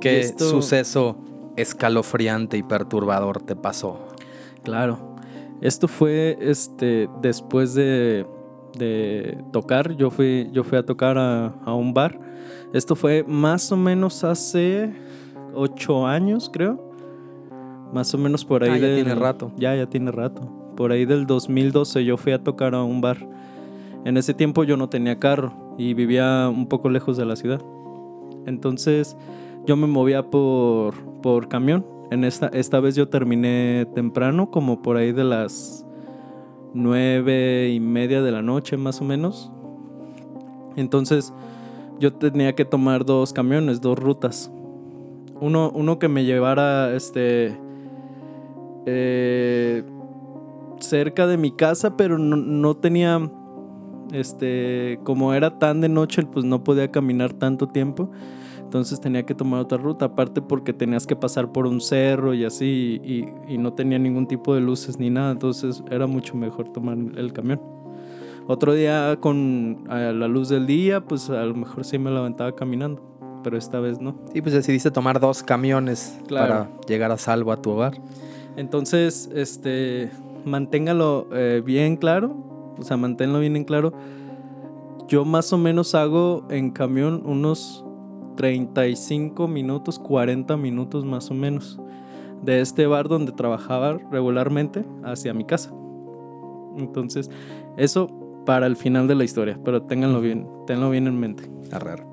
¿Qué 0.00 0.20
Esto- 0.20 0.48
suceso 0.50 1.16
escalofriante 1.56 2.56
y 2.56 2.62
perturbador 2.62 3.40
te 3.42 3.56
pasó? 3.56 3.98
Claro. 4.62 5.16
Esto 5.60 5.88
fue 5.88 6.36
este 6.40 7.08
después 7.22 7.74
de, 7.74 8.26
de 8.78 9.38
tocar. 9.52 9.96
Yo 9.96 10.10
fui, 10.10 10.48
yo 10.52 10.64
fui 10.64 10.78
a 10.78 10.84
tocar 10.84 11.16
a, 11.18 11.54
a 11.64 11.74
un 11.74 11.94
bar. 11.94 12.18
Esto 12.72 12.96
fue 12.96 13.24
más 13.26 13.70
o 13.72 13.76
menos 13.76 14.24
hace 14.24 14.92
ocho 15.54 16.06
años, 16.06 16.50
creo. 16.52 16.92
Más 17.92 18.12
o 18.14 18.18
menos 18.18 18.44
por 18.44 18.64
ahí. 18.64 18.70
Ah, 18.70 18.78
ya 18.78 18.86
del- 18.88 19.04
tiene 19.04 19.14
rato. 19.14 19.52
Ya, 19.56 19.74
ya 19.76 19.86
tiene 19.86 20.10
rato. 20.10 20.50
Por 20.76 20.90
ahí 20.90 21.04
del 21.04 21.26
2012 21.26 22.04
yo 22.04 22.16
fui 22.16 22.32
a 22.32 22.42
tocar 22.42 22.74
a 22.74 22.82
un 22.82 23.00
bar. 23.00 23.26
En 24.04 24.16
ese 24.16 24.34
tiempo 24.34 24.64
yo 24.64 24.76
no 24.76 24.88
tenía 24.88 25.18
carro 25.20 25.54
y 25.78 25.94
vivía 25.94 26.48
un 26.52 26.66
poco 26.66 26.90
lejos 26.90 27.16
de 27.16 27.24
la 27.24 27.36
ciudad. 27.36 27.62
Entonces 28.46 29.16
yo 29.66 29.76
me 29.76 29.86
movía 29.86 30.24
por, 30.30 30.94
por 31.24 31.48
camión. 31.48 31.86
En 32.10 32.22
esta, 32.22 32.48
esta 32.48 32.80
vez 32.80 32.96
yo 32.96 33.08
terminé 33.08 33.86
temprano, 33.94 34.50
como 34.50 34.82
por 34.82 34.98
ahí 34.98 35.10
de 35.10 35.24
las 35.24 35.86
nueve 36.74 37.70
y 37.72 37.80
media 37.80 38.20
de 38.20 38.30
la 38.30 38.42
noche 38.42 38.76
más 38.76 39.00
o 39.00 39.04
menos. 39.04 39.50
Entonces 40.76 41.32
yo 41.98 42.12
tenía 42.12 42.54
que 42.54 42.66
tomar 42.66 43.06
dos 43.06 43.32
camiones, 43.32 43.80
dos 43.80 43.98
rutas. 43.98 44.52
Uno, 45.40 45.72
uno 45.74 45.98
que 45.98 46.08
me 46.08 46.26
llevara 46.26 46.94
este 46.94 47.58
eh, 48.84 49.82
cerca 50.80 51.26
de 51.26 51.38
mi 51.38 51.52
casa, 51.52 51.96
pero 51.96 52.18
no, 52.18 52.36
no 52.36 52.76
tenía 52.76 53.30
este 54.12 55.00
como 55.04 55.32
era 55.32 55.58
tan 55.58 55.80
de 55.80 55.88
noche, 55.88 56.22
pues 56.26 56.44
no 56.44 56.62
podía 56.64 56.92
caminar 56.92 57.32
tanto 57.32 57.66
tiempo. 57.66 58.10
Entonces 58.74 59.00
tenía 59.00 59.24
que 59.24 59.36
tomar 59.36 59.60
otra 59.60 59.78
ruta, 59.78 60.06
aparte 60.06 60.42
porque 60.42 60.72
tenías 60.72 61.06
que 61.06 61.14
pasar 61.14 61.52
por 61.52 61.68
un 61.68 61.80
cerro 61.80 62.34
y 62.34 62.44
así, 62.44 63.00
y, 63.04 63.24
y 63.46 63.56
no 63.56 63.72
tenía 63.72 64.00
ningún 64.00 64.26
tipo 64.26 64.52
de 64.52 64.60
luces 64.60 64.98
ni 64.98 65.10
nada, 65.10 65.30
entonces 65.30 65.84
era 65.92 66.08
mucho 66.08 66.34
mejor 66.34 66.72
tomar 66.72 66.98
el 66.98 67.32
camión. 67.32 67.60
Otro 68.48 68.74
día 68.74 69.16
con 69.20 69.84
a 69.88 70.10
la 70.10 70.26
luz 70.26 70.48
del 70.48 70.66
día, 70.66 71.04
pues 71.04 71.30
a 71.30 71.44
lo 71.44 71.54
mejor 71.54 71.84
sí 71.84 71.98
me 72.00 72.10
levantaba 72.10 72.56
caminando, 72.56 73.00
pero 73.44 73.56
esta 73.56 73.78
vez 73.78 74.00
no. 74.00 74.16
Y 74.34 74.40
pues 74.42 74.52
decidiste 74.52 74.90
tomar 74.90 75.20
dos 75.20 75.44
camiones 75.44 76.18
Claro. 76.26 76.48
para 76.48 76.70
llegar 76.88 77.12
a 77.12 77.16
salvo 77.16 77.52
a 77.52 77.62
tu 77.62 77.70
hogar. 77.70 77.92
Entonces, 78.56 79.30
este, 79.36 80.10
manténgalo 80.44 81.28
eh, 81.32 81.62
bien 81.64 81.96
claro, 81.96 82.74
o 82.76 82.82
sea, 82.82 82.96
manténlo 82.96 83.38
bien 83.38 83.54
en 83.54 83.62
claro. 83.62 83.92
Yo 85.06 85.24
más 85.24 85.52
o 85.52 85.58
menos 85.58 85.94
hago 85.94 86.44
en 86.50 86.72
camión 86.72 87.22
unos 87.24 87.83
35 88.36 89.48
minutos, 89.48 89.98
40 89.98 90.56
minutos 90.56 91.04
más 91.04 91.30
o 91.30 91.34
menos, 91.34 91.78
de 92.42 92.60
este 92.60 92.86
bar 92.86 93.08
donde 93.08 93.32
trabajaba 93.32 93.98
regularmente 94.10 94.84
hacia 95.02 95.32
mi 95.34 95.44
casa. 95.44 95.72
Entonces, 96.76 97.30
eso 97.76 98.08
para 98.44 98.66
el 98.66 98.76
final 98.76 99.08
de 99.08 99.14
la 99.14 99.24
historia, 99.24 99.58
pero 99.64 99.82
ténganlo 99.82 100.20
bien, 100.20 100.46
ténganlo 100.66 100.90
bien 100.90 101.06
en 101.06 101.18
mente. 101.18 101.44
Arrer. 101.72 102.04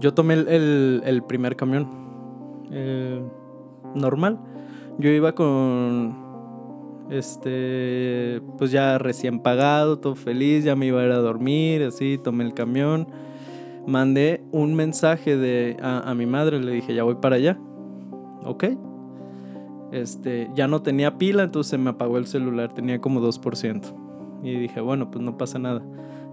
Yo 0.00 0.14
tomé 0.14 0.34
el, 0.34 0.48
el- 0.48 1.02
el 1.04 1.22
primer 1.24 1.56
camión. 1.56 1.88
eh, 2.70 3.20
normal. 3.94 4.38
Yo 4.98 5.10
iba 5.10 5.34
con. 5.34 6.14
Este. 7.10 8.40
Pues 8.58 8.70
ya 8.70 8.98
recién 8.98 9.40
pagado, 9.40 9.98
todo 9.98 10.14
feliz. 10.14 10.64
Ya 10.64 10.76
me 10.76 10.86
iba 10.86 11.00
a 11.00 11.04
ir 11.06 11.12
a 11.12 11.16
dormir, 11.18 11.82
así. 11.82 12.18
Tomé 12.22 12.44
el 12.44 12.54
camión. 12.54 13.08
Mandé 13.88 14.44
un 14.52 14.74
mensaje 14.74 15.36
de, 15.36 15.76
a, 15.82 16.10
a 16.10 16.14
mi 16.14 16.26
madre. 16.26 16.60
Le 16.60 16.72
dije, 16.72 16.94
ya 16.94 17.02
voy 17.04 17.14
para 17.16 17.36
allá. 17.36 17.58
Ok. 18.44 18.64
Este. 19.92 20.50
Ya 20.54 20.68
no 20.68 20.82
tenía 20.82 21.16
pila, 21.16 21.44
entonces 21.44 21.70
se 21.70 21.78
me 21.78 21.90
apagó 21.90 22.18
el 22.18 22.26
celular. 22.26 22.72
Tenía 22.74 23.00
como 23.00 23.20
2%. 23.20 23.94
Y 24.42 24.56
dije, 24.56 24.80
bueno, 24.80 25.10
pues 25.10 25.24
no 25.24 25.36
pasa 25.38 25.58
nada. 25.58 25.82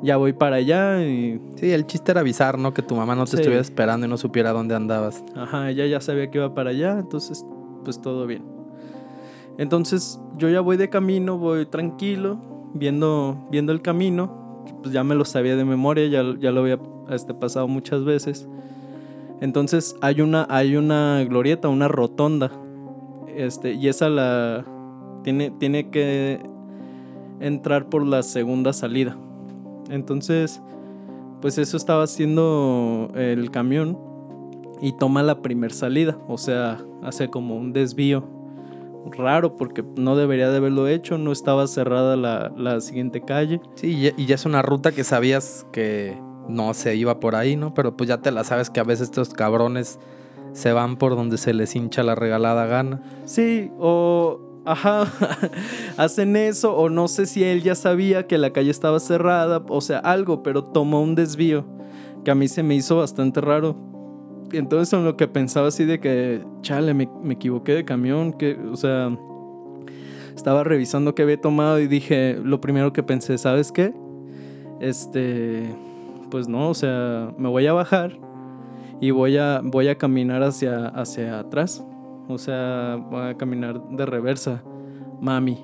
Ya 0.03 0.17
voy 0.17 0.33
para 0.33 0.57
allá 0.57 1.01
y 1.01 1.39
Sí, 1.55 1.71
el 1.71 1.85
chiste 1.87 2.11
era 2.11 2.19
avisar, 2.21 2.59
¿no? 2.59 2.73
Que 2.73 2.81
tu 2.81 2.95
mamá 2.95 3.15
no 3.15 3.23
te 3.23 3.31
Sí. 3.31 3.37
estuviera 3.37 3.61
esperando 3.61 4.05
y 4.05 4.09
no 4.09 4.17
supiera 4.17 4.51
dónde 4.51 4.75
andabas. 4.75 5.23
Ajá, 5.35 5.69
ella 5.71 5.85
ya 5.85 6.01
sabía 6.01 6.29
que 6.29 6.37
iba 6.37 6.53
para 6.53 6.71
allá, 6.71 6.99
entonces 6.99 7.45
pues 7.85 8.01
todo 8.01 8.27
bien. 8.27 8.43
Entonces 9.57 10.19
yo 10.37 10.49
ya 10.49 10.59
voy 10.59 10.75
de 10.75 10.89
camino, 10.89 11.37
voy 11.37 11.65
tranquilo, 11.65 12.37
viendo, 12.73 13.47
viendo 13.49 13.71
el 13.71 13.81
camino, 13.81 14.44
pues 14.81 14.93
ya 14.93 15.03
me 15.03 15.15
lo 15.15 15.25
sabía 15.25 15.55
de 15.55 15.65
memoria, 15.65 16.07
ya, 16.07 16.23
ya 16.39 16.51
lo 16.51 16.61
había 16.61 16.79
este, 17.09 17.33
pasado 17.33 17.67
muchas 17.67 18.03
veces. 18.03 18.47
Entonces 19.41 19.95
hay 20.01 20.21
una, 20.21 20.47
hay 20.49 20.75
una 20.75 21.23
glorieta, 21.23 21.67
una 21.67 21.87
rotonda, 21.87 22.51
este, 23.35 23.73
y 23.73 23.87
esa 23.87 24.09
la 24.09 24.65
tiene, 25.23 25.51
tiene 25.51 25.89
que 25.89 26.39
entrar 27.39 27.89
por 27.89 28.05
la 28.05 28.23
segunda 28.23 28.73
salida. 28.73 29.17
Entonces, 29.89 30.61
pues 31.41 31.57
eso 31.57 31.77
estaba 31.77 32.03
haciendo 32.03 33.11
el 33.15 33.51
camión 33.51 33.99
y 34.81 34.93
toma 34.93 35.23
la 35.23 35.41
primer 35.41 35.73
salida, 35.73 36.17
o 36.27 36.37
sea, 36.37 36.79
hace 37.03 37.29
como 37.29 37.55
un 37.55 37.73
desvío 37.73 38.34
raro 39.11 39.55
porque 39.55 39.83
no 39.97 40.15
debería 40.15 40.49
de 40.49 40.57
haberlo 40.57 40.87
hecho, 40.87 41.17
no 41.17 41.31
estaba 41.31 41.67
cerrada 41.67 42.15
la, 42.15 42.51
la 42.57 42.81
siguiente 42.81 43.21
calle. 43.21 43.61
Sí, 43.75 43.87
y 43.97 44.01
ya- 44.03 44.13
y 44.17 44.25
ya 44.25 44.35
es 44.35 44.45
una 44.45 44.61
ruta 44.61 44.91
que 44.91 45.03
sabías 45.03 45.65
que 45.71 46.17
no 46.49 46.73
se 46.73 46.95
iba 46.95 47.19
por 47.19 47.35
ahí, 47.35 47.55
¿no? 47.55 47.73
Pero 47.73 47.95
pues 47.97 48.07
ya 48.07 48.17
te 48.21 48.31
la 48.31 48.43
sabes 48.43 48.69
que 48.69 48.79
a 48.79 48.83
veces 48.83 49.09
estos 49.09 49.29
cabrones 49.33 49.99
se 50.53 50.71
van 50.73 50.97
por 50.97 51.15
donde 51.15 51.37
se 51.37 51.53
les 51.53 51.75
hincha 51.75 52.03
la 52.03 52.15
regalada 52.15 52.65
gana. 52.65 53.01
Sí, 53.25 53.71
o 53.79 54.39
ajá, 54.65 55.05
hacen 55.97 56.35
eso, 56.35 56.75
o 56.75 56.89
no 56.89 57.07
sé 57.07 57.25
si 57.25 57.43
él 57.43 57.61
ya 57.61 57.75
sabía 57.75 58.27
que 58.27 58.37
la 58.37 58.51
calle 58.51 58.71
estaba 58.71 58.99
cerrada, 58.99 59.63
o 59.69 59.81
sea, 59.81 59.99
algo, 59.99 60.43
pero 60.43 60.63
tomó 60.63 61.01
un 61.01 61.15
desvío 61.15 61.65
que 62.23 62.31
a 62.31 62.35
mí 62.35 62.47
se 62.47 62.63
me 62.63 62.75
hizo 62.75 62.97
bastante 62.97 63.41
raro. 63.41 63.75
Entonces, 64.57 64.93
en 64.93 65.05
lo 65.05 65.17
que 65.17 65.27
pensaba 65.27 65.67
así 65.67 65.85
de 65.85 65.99
que, 65.99 66.43
chale, 66.61 66.93
me, 66.93 67.09
me 67.23 67.35
equivoqué 67.35 67.73
de 67.73 67.85
camión, 67.85 68.33
que, 68.33 68.57
o 68.71 68.75
sea, 68.75 69.15
estaba 70.35 70.63
revisando 70.63 71.15
qué 71.15 71.23
había 71.23 71.39
tomado 71.39 71.79
y 71.79 71.87
dije, 71.87 72.37
lo 72.43 72.61
primero 72.61 72.93
que 72.93 73.03
pensé, 73.03 73.37
¿sabes 73.37 73.71
qué? 73.71 73.93
Este, 74.79 75.63
pues 76.29 76.47
no, 76.47 76.69
o 76.69 76.73
sea, 76.73 77.33
me 77.37 77.47
voy 77.47 77.65
a 77.67 77.73
bajar 77.73 78.19
y 78.99 79.11
voy 79.11 79.37
a, 79.37 79.61
voy 79.63 79.87
a 79.87 79.97
caminar 79.97 80.43
hacia, 80.43 80.87
hacia 80.87 81.39
atrás. 81.39 81.83
O 82.27 82.37
sea, 82.37 82.97
voy 83.09 83.29
a 83.29 83.37
caminar 83.37 83.81
de 83.89 84.05
reversa, 84.05 84.63
mami. 85.21 85.63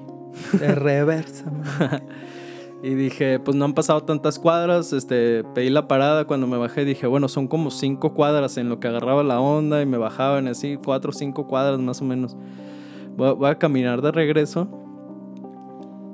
De 0.54 0.76
reversa, 0.76 1.52
man. 1.52 2.04
Y 2.84 2.96
dije, 2.96 3.40
pues 3.40 3.56
no 3.56 3.66
han 3.66 3.74
pasado 3.74 4.02
tantas 4.02 4.40
cuadras, 4.40 4.92
este, 4.92 5.44
pedí 5.54 5.70
la 5.70 5.88
parada 5.88 6.26
cuando 6.26 6.48
me 6.48 6.58
bajé, 6.58 6.84
dije, 6.84 7.06
bueno, 7.06 7.28
son 7.28 7.48
como 7.48 7.70
cinco 7.70 8.16
cuadras 8.16 8.58
en 8.58 8.70
lo 8.70 8.80
que 8.80 8.88
agarraba 8.88 9.22
la 9.22 9.40
onda 9.40 9.84
y 9.84 9.86
me 9.86 10.00
bajaban 10.00 10.48
así, 10.48 10.80
cuatro 10.84 11.12
o 11.12 11.14
cinco 11.14 11.46
cuadras 11.46 11.80
más 11.80 12.02
o 12.02 12.06
menos. 12.06 12.36
Voy 13.16 13.30
a, 13.30 13.34
voy 13.34 13.50
a 13.52 13.60
caminar 13.60 14.02
de 14.02 14.12
regreso. 14.12 14.68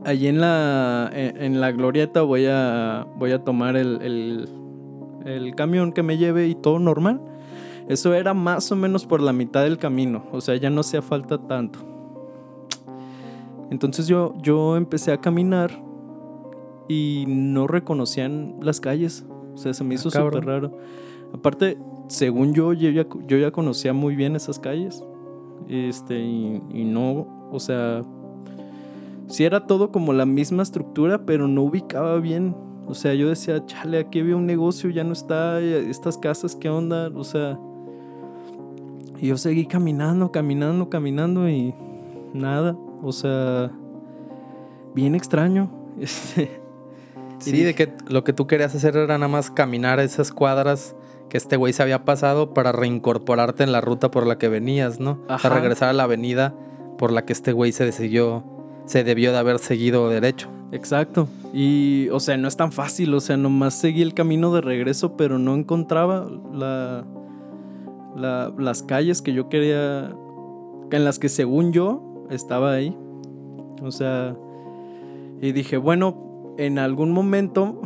Allí 0.04 0.28
en 0.28 0.42
la, 0.42 1.10
en, 1.14 1.42
en 1.42 1.62
la 1.62 1.72
glorieta 1.72 2.22
voy 2.22 2.48
a, 2.48 3.08
voy 3.16 3.32
a 3.32 3.44
tomar 3.46 3.78
el, 3.78 4.02
el, 4.02 4.50
el 5.26 5.56
camión 5.56 5.94
que 5.94 6.04
me 6.04 6.18
lleve 6.18 6.48
y 6.48 6.56
todo 6.56 6.80
normal. 6.80 7.22
Eso 7.88 8.14
era 8.14 8.34
más 8.34 8.70
o 8.74 8.76
menos 8.76 9.06
por 9.06 9.22
la 9.22 9.32
mitad 9.32 9.64
del 9.64 9.78
camino, 9.78 10.26
o 10.34 10.42
sea, 10.42 10.58
ya 10.58 10.70
no 10.70 10.82
hacía 10.82 11.02
falta 11.02 11.38
tanto. 11.38 11.80
Entonces 13.72 14.08
yo, 14.08 14.34
yo 14.42 14.76
empecé 14.76 15.14
a 15.14 15.22
caminar 15.22 15.87
y 16.88 17.25
no 17.27 17.67
reconocían 17.67 18.56
las 18.62 18.79
calles. 18.79 19.25
O 19.53 19.58
sea, 19.58 19.74
se 19.74 19.84
me 19.84 19.96
hizo 19.96 20.10
Ah, 20.10 20.13
cabrón. 20.13 20.34
súper 20.41 20.46
raro. 20.48 20.77
Aparte, 21.34 21.77
según 22.08 22.53
yo, 22.53 22.74
yo 22.74 22.89
ya, 22.89 23.06
yo 23.27 23.38
ya 23.38 23.51
conocía 23.51 23.94
muy 23.94 24.15
bien 24.15 24.36
esas 24.36 24.60
calles. 24.60 25.03
Este, 25.67 26.20
y, 26.20 26.62
y 26.74 26.86
no, 26.86 27.50
o 27.51 27.60
sea, 27.60 28.01
sí 29.27 29.44
era 29.44 29.65
todo 29.67 29.91
como 29.91 30.13
la 30.13 30.25
misma 30.25 30.63
estructura, 30.63 31.25
pero 31.25 31.48
no 31.48 31.63
ubicaba 31.63 32.20
bien. 32.20 32.56
O 32.88 32.94
sea, 32.94 33.13
yo 33.13 33.27
decía, 33.29 33.65
chale, 33.65 34.00
aquí 34.00 34.20
había 34.22 34.38
un 34.38 34.46
negocio, 34.46 34.89
ya 34.89 35.03
no 35.03 35.12
está, 35.12 35.62
y 35.62 35.74
estas 35.89 36.17
casas, 36.17 36.56
¿qué 36.56 36.70
onda? 36.70 37.10
O 37.13 37.25
sea, 37.25 37.60
y 39.20 39.27
yo 39.27 39.38
seguí 39.38 39.65
caminando, 39.65 40.32
caminando, 40.32 40.89
caminando 40.89 41.50
y 41.50 41.74
nada. 42.34 42.77
O 43.03 43.12
sea, 43.12 43.72
bien 44.96 45.15
extraño. 45.15 45.70
Este, 46.00 46.62
Sí, 47.39 47.63
de 47.63 47.75
que 47.75 47.94
lo 48.08 48.24
que 48.24 48.34
tú 48.34 48.48
querías 48.48 48.74
hacer 48.75 48.96
era 48.98 49.17
nada 49.17 49.27
más 49.27 49.51
caminar 49.51 50.00
esas 50.00 50.32
cuadras 50.32 50.96
que 51.29 51.38
este 51.38 51.56
güey 51.58 51.74
se 51.74 51.84
había 51.84 52.03
pasado 52.06 52.53
para 52.53 52.72
reincorporarte 52.72 53.63
en 53.63 53.72
la 53.72 53.82
ruta 53.82 54.10
por 54.12 54.25
la 54.25 54.38
que 54.38 54.48
venías, 54.50 55.00
¿no? 55.00 55.20
Ajá. 55.27 55.48
A 55.50 55.51
regresar 55.60 55.89
a 55.89 55.94
la 55.94 56.03
avenida 56.03 56.56
por 56.98 57.12
la 57.12 57.25
que 57.25 57.34
este 57.34 57.51
güey 57.51 57.72
se 57.74 57.86
decidió, 57.86 58.44
se 58.86 59.03
debió 59.03 59.32
de 59.32 59.38
haber 59.38 59.60
seguido 59.60 60.10
derecho. 60.10 60.50
Exacto. 60.72 61.27
Y, 61.53 62.10
o 62.10 62.20
sea, 62.20 62.38
no 62.38 62.48
es 62.48 62.58
tan 62.58 62.72
fácil. 62.72 63.13
O 63.13 63.20
sea, 63.20 63.38
nomás 63.38 63.74
seguí 63.75 64.01
el 64.01 64.13
camino 64.13 64.53
de 64.53 64.62
regreso, 64.62 65.15
pero 65.15 65.38
no 65.38 65.53
encontraba 65.56 66.27
la, 66.53 67.06
la- 68.15 68.51
las 68.58 68.84
calles 68.84 69.22
que 69.22 69.34
yo 69.34 69.48
quería, 69.50 70.12
en 70.91 71.06
las 71.06 71.20
que 71.20 71.29
según 71.29 71.72
yo 71.72 72.25
estaba 72.29 72.74
ahí. 72.74 72.98
O 73.82 73.91
sea, 73.91 74.36
y 75.41 75.51
dije, 75.51 75.77
bueno, 75.77 76.27
en 76.58 76.80
algún 76.80 77.12
momento, 77.12 77.82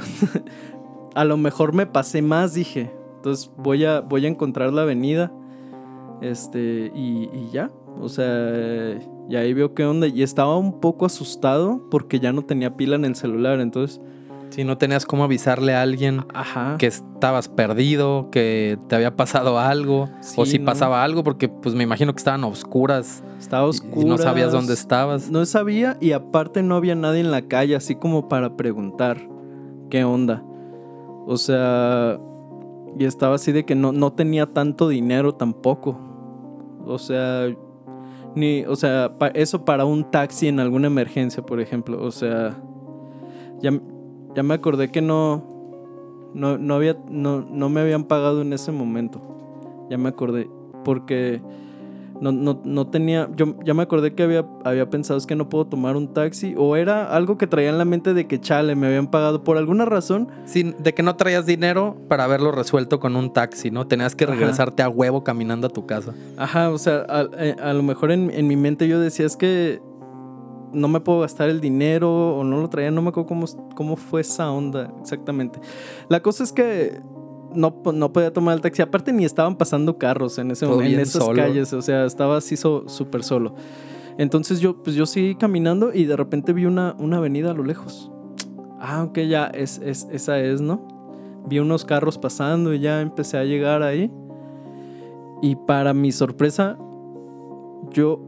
a 1.15 1.25
lo 1.25 1.37
mejor 1.37 1.73
me 1.73 1.85
pasé 1.85 2.21
más, 2.21 2.53
dije. 2.53 2.91
Entonces 3.17 3.51
voy 3.57 3.85
a, 3.85 4.01
voy 4.01 4.25
a 4.25 4.29
encontrar 4.29 4.73
la 4.73 4.81
avenida. 4.83 5.31
Este, 6.21 6.91
y, 6.95 7.29
y 7.33 7.49
ya. 7.51 7.69
O 7.99 8.09
sea, 8.09 8.97
y 9.29 9.35
ahí 9.35 9.53
veo 9.53 9.73
qué 9.73 9.85
onda. 9.85 10.07
Y 10.07 10.23
estaba 10.23 10.57
un 10.57 10.79
poco 10.79 11.05
asustado 11.05 11.81
porque 11.89 12.19
ya 12.19 12.31
no 12.31 12.43
tenía 12.43 12.75
pila 12.77 12.95
en 12.95 13.05
el 13.05 13.15
celular. 13.15 13.59
Entonces, 13.59 14.01
Si 14.49 14.63
no 14.63 14.77
tenías 14.77 15.05
cómo 15.05 15.23
avisarle 15.23 15.73
a 15.73 15.81
alguien 15.81 16.25
ajá. 16.33 16.75
que 16.77 16.87
estabas 16.87 17.47
perdido, 17.49 18.29
que 18.31 18.77
te 18.87 18.95
había 18.95 19.15
pasado 19.15 19.59
algo, 19.59 20.09
o 20.37 20.45
si 20.45 20.59
no. 20.59 20.65
pasaba 20.65 21.03
algo, 21.03 21.23
porque 21.23 21.47
pues 21.49 21.75
me 21.75 21.83
imagino 21.83 22.13
que 22.13 22.17
estaban 22.17 22.43
a 22.43 22.47
oscuras 22.47 23.23
Estaba 23.41 23.65
oscuro. 23.67 24.05
y 24.05 24.09
no 24.09 24.17
sabías 24.17 24.51
dónde 24.51 24.73
estabas. 24.73 25.29
No 25.31 25.43
sabía 25.45 25.97
y 25.99 26.11
aparte 26.11 26.61
no 26.63 26.75
había 26.75 26.95
nadie 26.95 27.19
en 27.21 27.31
la 27.31 27.41
calle 27.41 27.75
así 27.75 27.95
como 27.95 28.29
para 28.29 28.55
preguntar 28.55 29.17
qué 29.89 30.03
onda. 30.03 30.43
O 31.25 31.37
sea, 31.37 32.19
y 32.97 33.03
estaba 33.05 33.35
así 33.35 33.51
de 33.51 33.65
que 33.65 33.75
no, 33.75 33.91
no 33.91 34.13
tenía 34.13 34.53
tanto 34.53 34.87
dinero 34.87 35.33
tampoco. 35.35 35.97
O 36.85 36.97
sea, 36.99 37.47
ni, 38.35 38.63
o 38.65 38.75
sea, 38.75 39.17
pa- 39.17 39.27
eso 39.29 39.65
para 39.65 39.85
un 39.85 40.03
taxi 40.09 40.47
en 40.47 40.59
alguna 40.59 40.87
emergencia, 40.87 41.43
por 41.43 41.59
ejemplo. 41.59 42.01
O 42.03 42.11
sea, 42.11 42.61
ya, 43.59 43.71
ya 44.35 44.43
me 44.43 44.53
acordé 44.53 44.91
que 44.91 45.01
no, 45.01 45.43
no, 46.33 46.57
no 46.57 46.75
había, 46.75 46.95
no, 47.09 47.41
no 47.41 47.69
me 47.69 47.81
habían 47.81 48.03
pagado 48.05 48.41
en 48.41 48.53
ese 48.53 48.71
momento. 48.71 49.19
Ya 49.89 49.97
me 49.97 50.09
acordé. 50.09 50.49
Porque 50.83 51.41
no, 52.21 52.31
no, 52.31 52.61
no 52.63 52.87
tenía. 52.87 53.27
Yo 53.35 53.55
ya 53.65 53.73
me 53.73 53.83
acordé 53.83 54.13
que 54.13 54.23
había, 54.23 54.45
había 54.63 54.89
pensado 54.89 55.17
es 55.17 55.25
que 55.25 55.35
no 55.35 55.49
puedo 55.49 55.65
tomar 55.65 55.95
un 55.95 56.13
taxi. 56.13 56.53
O 56.57 56.75
era 56.75 57.13
algo 57.13 57.37
que 57.37 57.47
traía 57.47 57.69
en 57.69 57.77
la 57.79 57.85
mente 57.85 58.13
de 58.13 58.27
que 58.27 58.39
chale, 58.39 58.75
me 58.75 58.87
habían 58.87 59.07
pagado 59.07 59.43
por 59.43 59.57
alguna 59.57 59.85
razón. 59.85 60.29
Sí, 60.45 60.73
de 60.77 60.93
que 60.93 61.01
no 61.03 61.15
traías 61.15 61.45
dinero 61.45 61.97
para 62.07 62.23
haberlo 62.23 62.51
resuelto 62.51 62.99
con 62.99 63.15
un 63.15 63.33
taxi, 63.33 63.71
¿no? 63.71 63.87
Tenías 63.87 64.15
que 64.15 64.25
Ajá. 64.25 64.33
regresarte 64.35 64.83
a 64.83 64.89
huevo 64.89 65.23
caminando 65.23 65.67
a 65.67 65.69
tu 65.71 65.85
casa. 65.87 66.13
Ajá, 66.37 66.69
o 66.69 66.77
sea, 66.77 67.05
a, 67.09 67.27
eh, 67.37 67.55
a 67.61 67.73
lo 67.73 67.83
mejor 67.83 68.11
en, 68.11 68.29
en 68.29 68.47
mi 68.47 68.55
mente 68.55 68.87
yo 68.87 68.99
decía 68.99 69.25
es 69.25 69.35
que 69.35 69.81
no 70.73 70.87
me 70.87 70.99
puedo 70.99 71.21
gastar 71.21 71.49
el 71.49 71.59
dinero 71.59 72.37
o 72.37 72.43
no 72.43 72.61
lo 72.61 72.69
traía, 72.69 72.91
no 72.91 73.01
me 73.01 73.09
acuerdo 73.09 73.27
cómo, 73.27 73.45
cómo 73.75 73.95
fue 73.95 74.21
esa 74.21 74.51
onda 74.51 74.93
exactamente. 75.01 75.59
La 76.07 76.21
cosa 76.21 76.43
es 76.43 76.53
que 76.53 77.01
no, 77.55 77.75
no 77.93 78.13
podía 78.13 78.31
tomar 78.33 78.55
el 78.55 78.61
taxi, 78.61 78.81
aparte 78.81 79.11
ni 79.13 79.25
estaban 79.25 79.57
pasando 79.57 79.97
carros 79.97 80.37
en 80.37 80.51
ese 80.51 80.65
Todo 80.65 80.81
en 80.81 80.99
esas 80.99 81.23
solo. 81.23 81.35
calles, 81.41 81.73
o 81.73 81.81
sea, 81.81 82.05
estaba 82.05 82.37
así 82.37 82.57
so- 82.57 82.87
súper 82.87 83.23
solo. 83.23 83.55
Entonces 84.17 84.59
yo, 84.59 84.81
pues 84.83 84.95
yo 84.95 85.05
seguí 85.05 85.35
caminando 85.35 85.93
y 85.93 86.05
de 86.05 86.15
repente 86.15 86.53
vi 86.53 86.65
una, 86.65 86.95
una 86.99 87.17
avenida 87.17 87.51
a 87.51 87.53
lo 87.53 87.63
lejos. 87.63 88.11
Ah, 88.79 89.03
ok, 89.03 89.19
ya, 89.19 89.45
es, 89.47 89.79
es, 89.83 90.07
esa 90.11 90.39
es, 90.39 90.59
¿no? 90.61 90.87
Vi 91.47 91.59
unos 91.59 91.85
carros 91.85 92.17
pasando 92.17 92.73
y 92.73 92.79
ya 92.79 93.01
empecé 93.01 93.37
a 93.37 93.43
llegar 93.43 93.83
ahí. 93.83 94.11
Y 95.41 95.55
para 95.55 95.93
mi 95.93 96.11
sorpresa, 96.11 96.77
yo 97.91 98.19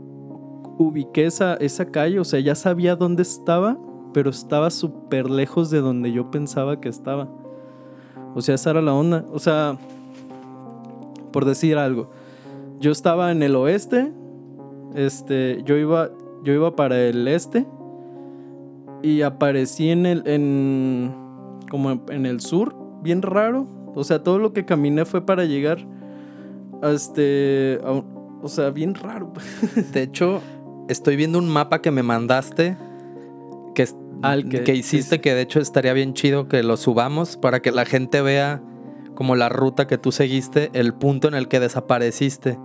ubiqué 0.79 1.25
esa, 1.25 1.53
esa 1.55 1.85
calle, 1.85 2.19
o 2.19 2.23
sea, 2.23 2.39
ya 2.39 2.55
sabía 2.55 2.95
dónde 2.95 3.21
estaba, 3.21 3.77
pero 4.13 4.29
estaba 4.29 4.69
súper 4.71 5.29
lejos 5.29 5.69
de 5.69 5.79
donde 5.81 6.11
yo 6.11 6.31
pensaba 6.31 6.79
que 6.81 6.89
estaba. 6.89 7.29
O 8.35 8.41
sea, 8.41 8.55
esa 8.55 8.71
era 8.71 8.81
la 8.81 8.93
onda. 8.93 9.25
O 9.31 9.39
sea, 9.39 9.77
por 11.31 11.45
decir 11.45 11.77
algo, 11.77 12.09
yo 12.79 12.91
estaba 12.91 13.31
en 13.31 13.43
el 13.43 13.55
oeste, 13.55 14.11
este, 14.95 15.61
yo 15.65 15.77
iba, 15.77 16.09
yo 16.43 16.53
iba 16.53 16.75
para 16.75 16.99
el 17.01 17.27
este 17.27 17.65
y 19.01 19.21
aparecí 19.21 19.89
en 19.89 20.05
el, 20.05 20.23
en, 20.27 21.13
como 21.69 22.01
en 22.09 22.25
el 22.25 22.39
sur, 22.41 22.75
bien 23.01 23.21
raro. 23.21 23.67
O 23.95 24.03
sea, 24.03 24.23
todo 24.23 24.39
lo 24.39 24.53
que 24.53 24.65
caminé 24.65 25.05
fue 25.05 25.25
para 25.25 25.45
llegar 25.45 25.79
a 26.81 26.89
este, 26.91 27.79
a 27.83 27.91
un- 27.91 28.39
o 28.41 28.47
sea, 28.47 28.69
bien 28.71 28.93
raro. 28.95 29.31
De 29.93 30.03
hecho, 30.03 30.41
estoy 30.89 31.15
viendo 31.15 31.37
un 31.39 31.47
mapa 31.49 31.81
que 31.81 31.91
me 31.91 32.03
mandaste 32.03 32.77
Al 34.23 34.47
que- 34.49 34.75
hiciste, 34.75 35.21
que 35.21 35.33
de 35.35 35.41
hecho 35.41 35.59
estaría 35.59 35.93
bien 35.93 36.13
chido 36.13 36.47
que 36.47 36.63
lo 36.63 36.77
subamos 36.77 37.37
para 37.37 37.61
que 37.61 37.71
la 37.71 37.85
gente 37.85 38.21
vea 38.21 38.61
como 39.15 39.35
la 39.35 39.49
ruta 39.49 39.85
que 39.87 39.97
tú 39.97 40.11
seguiste, 40.11 40.69
el 40.73 40.93
punto 40.93 41.27
en 41.27 41.35
el 41.35 41.47
que 41.47 41.59
desapareciste 41.59 42.57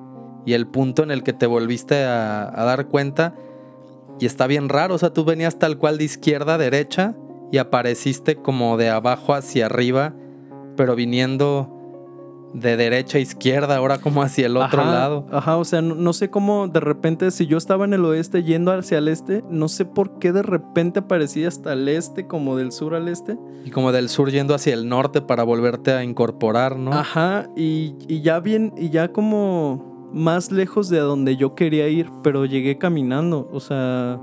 y 0.46 0.54
el 0.54 0.66
punto 0.66 1.02
en 1.02 1.10
el 1.10 1.22
que 1.22 1.32
te 1.34 1.46
volviste 1.46 2.04
a, 2.04 2.42
a 2.44 2.64
dar 2.64 2.86
cuenta. 2.88 3.34
Y 4.18 4.26
está 4.26 4.46
bien 4.46 4.68
raro, 4.68 4.94
o 4.94 4.98
sea, 4.98 5.12
tú 5.12 5.24
venías 5.24 5.58
tal 5.58 5.78
cual 5.78 5.98
de 5.98 6.04
izquierda 6.04 6.54
a 6.54 6.58
derecha 6.58 7.14
y 7.52 7.58
apareciste 7.58 8.36
como 8.36 8.76
de 8.76 8.88
abajo 8.90 9.34
hacia 9.34 9.66
arriba, 9.66 10.14
pero 10.76 10.94
viniendo 10.96 11.77
de 12.54 12.76
derecha 12.76 13.18
a 13.18 13.20
izquierda, 13.20 13.76
ahora 13.76 13.98
como 13.98 14.22
hacia 14.22 14.46
el 14.46 14.56
otro 14.56 14.80
Ajá, 14.82 14.90
lado. 14.90 15.26
Ajá, 15.30 15.56
o 15.58 15.64
sea, 15.64 15.82
no, 15.82 15.94
no 15.94 16.12
sé 16.12 16.30
cómo 16.30 16.66
de 16.66 16.80
repente, 16.80 17.30
si 17.30 17.46
yo 17.46 17.58
estaba 17.58 17.84
en 17.84 17.92
el 17.92 18.04
oeste 18.04 18.42
yendo 18.42 18.72
hacia 18.72 18.98
el 18.98 19.08
este, 19.08 19.42
no 19.50 19.68
sé 19.68 19.84
por 19.84 20.18
qué 20.18 20.32
de 20.32 20.42
repente 20.42 21.00
aparecí 21.00 21.44
hasta 21.44 21.74
el 21.74 21.88
este, 21.88 22.26
como 22.26 22.56
del 22.56 22.72
sur 22.72 22.94
al 22.94 23.08
este. 23.08 23.36
Y 23.64 23.70
como 23.70 23.92
del 23.92 24.08
sur 24.08 24.30
yendo 24.30 24.54
hacia 24.54 24.72
el 24.74 24.88
norte 24.88 25.20
para 25.20 25.42
volverte 25.44 25.92
a 25.92 26.02
incorporar, 26.02 26.76
¿no? 26.78 26.92
Ajá, 26.92 27.48
y, 27.54 27.94
y 28.08 28.22
ya 28.22 28.40
bien, 28.40 28.72
y 28.78 28.88
ya 28.90 29.12
como 29.12 30.08
más 30.14 30.50
lejos 30.50 30.88
de 30.88 31.00
donde 31.00 31.36
yo 31.36 31.54
quería 31.54 31.86
ir, 31.88 32.08
pero 32.22 32.46
llegué 32.46 32.78
caminando, 32.78 33.48
o 33.52 33.60
sea... 33.60 34.18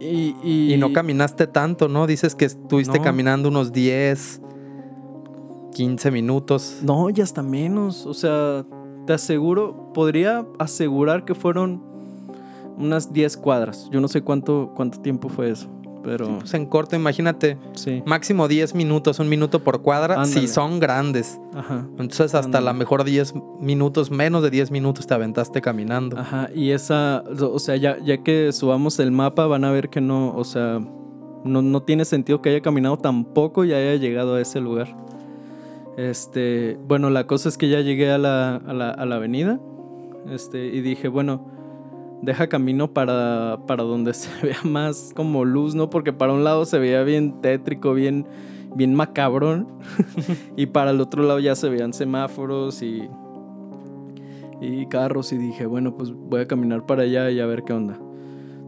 Y, 0.00 0.34
y, 0.42 0.72
Y 0.72 0.78
no 0.78 0.92
caminaste 0.94 1.46
tanto, 1.46 1.86
¿no? 1.88 2.06
Dices 2.06 2.34
que 2.34 2.46
estuviste 2.46 2.96
No. 2.98 3.04
caminando 3.04 3.50
unos 3.50 3.70
10, 3.72 4.40
15 5.74 6.10
minutos. 6.10 6.78
No, 6.82 7.08
y 7.10 7.20
hasta 7.20 7.42
menos. 7.42 8.06
O 8.06 8.14
sea, 8.14 8.64
te 9.06 9.12
aseguro, 9.12 9.92
podría 9.94 10.46
asegurar 10.58 11.24
que 11.24 11.34
fueron 11.34 11.82
unas 12.76 13.12
10 13.12 13.36
cuadras. 13.36 13.88
Yo 13.90 14.00
no 14.00 14.08
sé 14.08 14.22
cuánto, 14.22 14.72
cuánto 14.74 15.00
tiempo 15.00 15.28
fue 15.28 15.50
eso, 15.50 15.68
pero 16.02 16.38
Pues 16.38 16.54
en 16.54 16.64
corto, 16.66 16.96
imagínate, 16.96 17.58
sí. 17.74 18.02
máximo 18.06 18.48
10 18.48 18.74
minutos, 18.74 19.18
un 19.18 19.28
minuto 19.28 19.60
por 19.62 19.82
cuadra, 19.82 20.14
Ándale. 20.14 20.40
si 20.40 20.48
son 20.48 20.80
grandes. 20.80 21.38
Ajá. 21.54 21.86
Entonces 21.98 22.34
hasta 22.34 22.46
Ándale. 22.58 22.64
la 22.66 22.72
mejor 22.72 23.04
10 23.04 23.34
minutos, 23.60 24.10
menos 24.10 24.42
de 24.42 24.50
10 24.50 24.70
minutos 24.70 25.06
te 25.06 25.12
aventaste 25.14 25.60
caminando. 25.60 26.18
Ajá, 26.18 26.48
y 26.54 26.70
esa, 26.70 27.22
o 27.40 27.58
sea, 27.58 27.76
ya, 27.76 27.98
ya 28.02 28.22
que 28.22 28.50
subamos 28.52 28.98
el 28.98 29.12
mapa 29.12 29.46
van 29.46 29.64
a 29.64 29.70
ver 29.70 29.90
que 29.90 30.00
no, 30.00 30.34
o 30.34 30.44
sea, 30.44 30.80
no, 31.44 31.60
no 31.62 31.82
tiene 31.82 32.04
sentido 32.06 32.40
que 32.40 32.48
haya 32.50 32.60
caminado 32.62 32.96
tan 32.96 33.24
poco 33.24 33.64
y 33.64 33.72
haya 33.74 33.94
llegado 33.96 34.36
a 34.36 34.40
ese 34.40 34.60
lugar. 34.60 34.96
Este, 36.00 36.78
bueno, 36.88 37.10
la 37.10 37.26
cosa 37.26 37.50
es 37.50 37.58
que 37.58 37.68
ya 37.68 37.80
llegué 37.82 38.10
a 38.10 38.16
la, 38.16 38.56
a 38.56 38.72
la, 38.72 39.16
avenida, 39.16 39.60
este, 40.30 40.68
y 40.68 40.80
dije, 40.80 41.08
bueno, 41.08 41.46
deja 42.22 42.48
camino 42.48 42.94
para, 42.94 43.58
para 43.66 43.84
donde 43.84 44.14
se 44.14 44.30
vea 44.46 44.60
más 44.64 45.12
como 45.14 45.44
luz, 45.44 45.74
¿no? 45.74 45.90
Porque 45.90 46.14
para 46.14 46.32
un 46.32 46.42
lado 46.42 46.64
se 46.64 46.78
veía 46.78 47.02
bien 47.02 47.42
tétrico, 47.42 47.92
bien, 47.92 48.26
bien 48.74 48.94
macabrón, 48.94 49.68
y 50.56 50.64
para 50.66 50.92
el 50.92 51.02
otro 51.02 51.22
lado 51.22 51.38
ya 51.38 51.54
se 51.54 51.68
veían 51.68 51.92
semáforos 51.92 52.80
y, 52.80 53.06
y 54.62 54.86
carros 54.86 55.34
y 55.34 55.36
dije, 55.36 55.66
bueno, 55.66 55.98
pues 55.98 56.12
voy 56.12 56.40
a 56.40 56.48
caminar 56.48 56.86
para 56.86 57.02
allá 57.02 57.30
y 57.30 57.40
a 57.40 57.46
ver 57.46 57.62
qué 57.62 57.74
onda. 57.74 57.98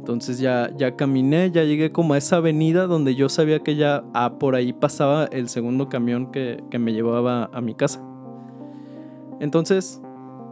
Entonces 0.02 0.40
ya, 0.40 0.68
ya 0.76 0.96
caminé, 0.96 1.52
ya 1.52 1.62
llegué 1.62 1.92
como 1.92 2.14
a 2.14 2.18
esa 2.18 2.38
avenida 2.38 2.88
donde 2.88 3.14
yo 3.14 3.28
sabía 3.28 3.60
que 3.60 3.76
ya 3.76 4.02
ah, 4.14 4.32
por 4.40 4.56
ahí 4.56 4.72
pasaba 4.72 5.26
el 5.26 5.48
segundo 5.48 5.88
camión 5.88 6.32
que, 6.32 6.64
que 6.70 6.80
me 6.80 6.92
llevaba 6.92 7.48
a 7.52 7.60
mi 7.60 7.76
casa. 7.76 8.02
Entonces, 9.38 10.02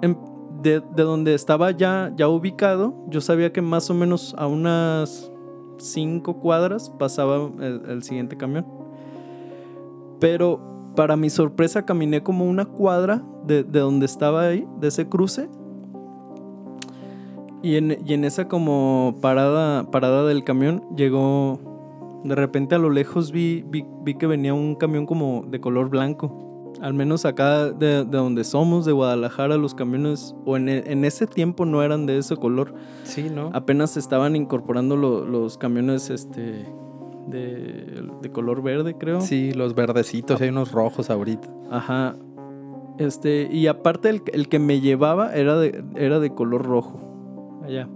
em- 0.03 0.15
de, 0.63 0.81
de 0.95 1.03
donde 1.03 1.35
estaba 1.35 1.73
ya, 1.73 2.13
ya 2.17 2.29
ubicado, 2.29 2.95
yo 3.09 3.21
sabía 3.21 3.53
que 3.53 3.61
más 3.61 3.91
o 3.91 3.95
menos 3.95 4.37
a 4.39 4.47
unas 4.47 5.33
cinco 5.79 6.39
cuadras 6.39 6.91
pasaba 6.97 7.51
el, 7.59 7.83
el 7.89 8.03
siguiente 8.05 8.37
camión. 8.37 8.65
Pero 10.21 10.93
para 10.95 11.17
mi 11.17 11.29
sorpresa 11.29 11.85
caminé 11.85 12.23
como 12.23 12.45
una 12.45 12.67
cuadra 12.67 13.21
de, 13.45 13.65
de 13.65 13.81
donde 13.81 14.07
estaba 14.07 14.43
ahí, 14.47 14.65
de 14.79 14.87
ese 14.87 15.09
cruce. 15.09 15.49
Y 17.63 17.77
en, 17.77 17.99
y 18.07 18.15
en 18.15 18.25
esa 18.25 18.49
como 18.49 19.17
parada, 19.21 19.91
parada 19.91 20.25
del 20.27 20.45
camión 20.45 20.83
llegó, 20.97 21.61
de 22.25 22.35
repente 22.35 22.75
a 22.75 22.79
lo 22.79 22.89
lejos 22.91 23.33
vi, 23.33 23.65
vi, 23.69 23.85
vi 24.03 24.15
que 24.15 24.27
venía 24.27 24.55
un 24.55 24.75
camión 24.77 25.05
como 25.07 25.45
de 25.49 25.61
color 25.61 25.91
blanco. 25.91 26.47
Al 26.81 26.95
menos 26.95 27.27
acá 27.27 27.67
de, 27.71 28.05
de 28.05 28.17
donde 28.17 28.45
somos, 28.45 28.87
de 28.87 28.93
Guadalajara, 28.93 29.57
los 29.59 29.75
camiones, 29.75 30.35
o 30.47 30.57
en, 30.57 30.69
e- 30.71 30.85
en 30.87 31.05
ese 31.05 31.27
tiempo 31.27 31.67
no 31.67 31.83
eran 31.83 32.07
de 32.07 32.17
ese 32.17 32.37
color. 32.37 32.73
Sí, 33.05 33.29
¿no? 33.29 33.51
Apenas 33.53 33.99
estaban 33.99 34.37
incorporando 34.37 34.97
lo- 34.97 35.27
los 35.27 35.59
camiones 35.59 36.09
este, 36.09 36.65
de, 37.27 38.03
de 38.23 38.31
color 38.31 38.63
verde, 38.63 38.95
creo. 38.97 39.21
Sí, 39.21 39.53
los 39.53 39.75
verdecitos, 39.75 40.41
hay 40.41 40.49
unos 40.49 40.73
rojos 40.73 41.11
ahorita. 41.11 41.49
Ajá. 41.71 42.17
Este, 42.97 43.49
y 43.53 43.67
aparte 43.67 44.09
el, 44.09 44.23
el 44.33 44.49
que 44.49 44.59
me 44.59 44.81
llevaba 44.81 45.35
era 45.35 45.59
de, 45.59 45.85
era 45.97 46.21
de 46.21 46.31
color 46.35 46.65
rojo. 46.65 47.01
Allá. 47.71 47.89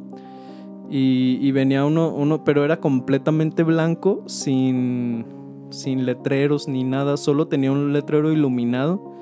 Y, 0.90 1.38
y 1.40 1.52
venía 1.52 1.84
uno, 1.84 2.14
uno, 2.14 2.44
pero 2.44 2.64
era 2.64 2.78
completamente 2.78 3.62
blanco, 3.62 4.22
sin, 4.26 5.24
sin 5.70 6.06
letreros 6.06 6.68
ni 6.68 6.84
nada. 6.84 7.16
Solo 7.16 7.48
tenía 7.48 7.72
un 7.72 7.92
letrero 7.92 8.30
iluminado 8.32 9.12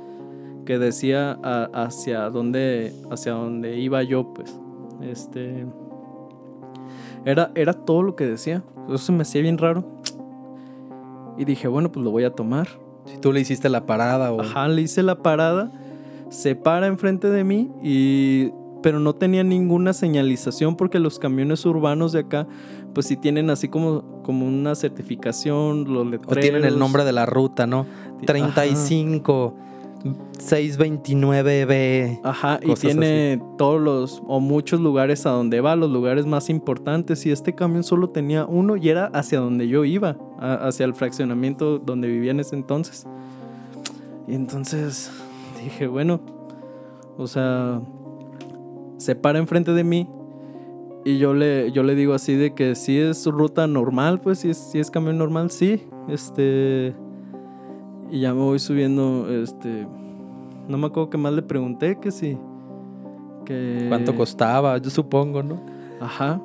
que 0.67 0.79
decía 0.79 1.38
a- 1.43 1.71
hacia 1.73 2.29
dónde, 2.31 2.93
hacia 3.11 3.33
dónde 3.33 3.79
iba 3.79 4.03
yo, 4.03 4.33
pues. 4.35 4.59
Este. 5.01 5.67
Era, 7.25 7.53
era 7.55 7.73
todo 7.73 8.03
lo 8.03 8.17
que 8.17 8.27
decía. 8.27 8.62
Eso 8.88 8.99
se 8.99 9.12
me 9.12 9.23
hacía 9.23 9.43
bien 9.43 9.59
raro. 9.59 9.85
Y 11.38 11.45
dije, 11.45 11.69
bueno, 11.69 11.91
pues 11.91 12.05
lo 12.05 12.11
voy 12.11 12.25
a 12.25 12.31
tomar. 12.35 12.69
Si 13.07 13.17
tú 13.19 13.33
le 13.33 13.41
hiciste 13.41 13.69
la 13.69 13.87
parada 13.87 14.33
o... 14.33 14.41
Ajá, 14.41 14.69
le 14.69 14.83
hice 14.83 15.03
la 15.03 15.23
parada, 15.23 15.73
se 16.29 16.55
para 16.55 16.87
enfrente 16.87 17.31
de 17.31 17.43
mí 17.45 17.71
y 17.83 18.51
pero 18.83 18.99
no 19.01 19.14
tenía 19.14 19.45
ninguna 19.45 19.92
señalización 19.92 20.77
porque 20.77 20.99
los 20.99 21.18
camiones 21.18 21.64
urbanos 21.64 22.12
de 22.12 22.21
acá 22.21 22.47
pues 22.95 23.07
sí 23.07 23.16
tienen 23.16 23.49
así 23.51 23.68
como, 23.68 24.23
como 24.23 24.47
una 24.47 24.75
certificación, 24.75 25.85
los 25.92 26.03
O 26.07 26.11
letreros. 26.11 26.40
tienen 26.42 26.64
el 26.64 26.79
nombre 26.79 27.05
de 27.05 27.12
la 27.12 27.25
ruta, 27.27 27.66
¿no? 27.66 27.81
Ajá. 27.81 28.27
35, 28.27 29.55
629B. 30.38 32.21
Ajá, 32.23 32.59
y 32.62 32.75
tiene 32.75 33.40
todos 33.59 33.81
los 33.81 34.23
o 34.27 34.40
muchos 34.40 34.81
lugares 34.81 35.27
a 35.27 35.31
donde 35.31 35.61
va, 35.61 35.77
los 35.77 35.90
lugares 35.90 36.27
más 36.27 36.51
importantes 36.51 37.25
y 37.27 37.31
este 37.31 37.55
camión 37.55 37.85
solo 37.85 38.11
tenía 38.11 38.45
uno 38.47 38.77
y 38.77 38.88
era 38.88 39.07
hacia 39.07 39.40
donde 39.40 39.68
yo 39.68 39.85
iba, 39.85 40.16
a- 40.38 40.66
hacia 40.68 40.85
el 40.85 40.95
fraccionamiento 40.95 41.79
donde 41.79 42.09
vivía 42.09 42.33
en 42.33 42.40
ese 42.40 42.57
entonces. 42.57 43.07
Y 44.29 44.35
entonces 44.35 45.11
dije, 45.62 45.87
bueno, 45.87 46.21
o 47.16 47.27
sea, 47.27 47.81
se 49.03 49.15
para 49.15 49.38
enfrente 49.38 49.73
de 49.73 49.85
mí 49.85 50.09
y 51.05 51.19
yo 51.19 51.35
le, 51.35 51.73
yo 51.73 51.83
le 51.83 51.95
digo 51.95 52.15
así 52.15 52.37
de 52.37 52.55
que 52.55 52.75
si 52.75 52.97
es 52.99 53.27
ruta 53.27 53.67
normal, 53.67 54.21
pues 54.21 54.41
si 54.41 54.51
es, 54.51 54.57
si 54.57 54.79
es 54.79 54.91
camión 54.91 55.19
normal, 55.19 55.51
sí. 55.51 55.83
Este. 56.09 56.95
Y 58.11 58.21
ya 58.21 58.33
me 58.35 58.41
voy 58.41 58.59
subiendo, 58.59 59.29
este. 59.29 59.87
No 60.69 60.79
me 60.79 60.87
acuerdo 60.87 61.11
qué 61.11 61.19
más 61.19 61.33
le 61.33 61.43
pregunté, 61.43 61.99
que 61.99 62.12
sí. 62.12 62.38
Que... 63.45 63.87
¿Cuánto 63.88 64.15
costaba? 64.15 64.79
Yo 64.79 64.91
supongo, 64.91 65.43
¿no? 65.43 65.61
Ajá. 66.01 66.41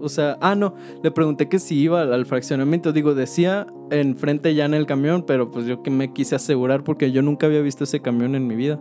O 0.00 0.08
sea, 0.08 0.36
ah, 0.40 0.56
no, 0.56 0.74
le 1.02 1.10
pregunté 1.12 1.48
que 1.48 1.60
si 1.60 1.78
iba 1.78 2.02
al, 2.02 2.12
al 2.12 2.26
fraccionamiento. 2.26 2.92
Digo, 2.92 3.14
decía 3.14 3.68
enfrente 3.90 4.52
ya 4.54 4.64
en 4.64 4.74
el 4.74 4.86
camión, 4.86 5.22
pero 5.24 5.52
pues 5.52 5.64
yo 5.66 5.84
que 5.84 5.90
me 5.90 6.12
quise 6.12 6.34
asegurar 6.34 6.82
porque 6.82 7.12
yo 7.12 7.22
nunca 7.22 7.46
había 7.46 7.60
visto 7.60 7.84
ese 7.84 8.00
camión 8.00 8.34
en 8.34 8.48
mi 8.48 8.56
vida. 8.56 8.80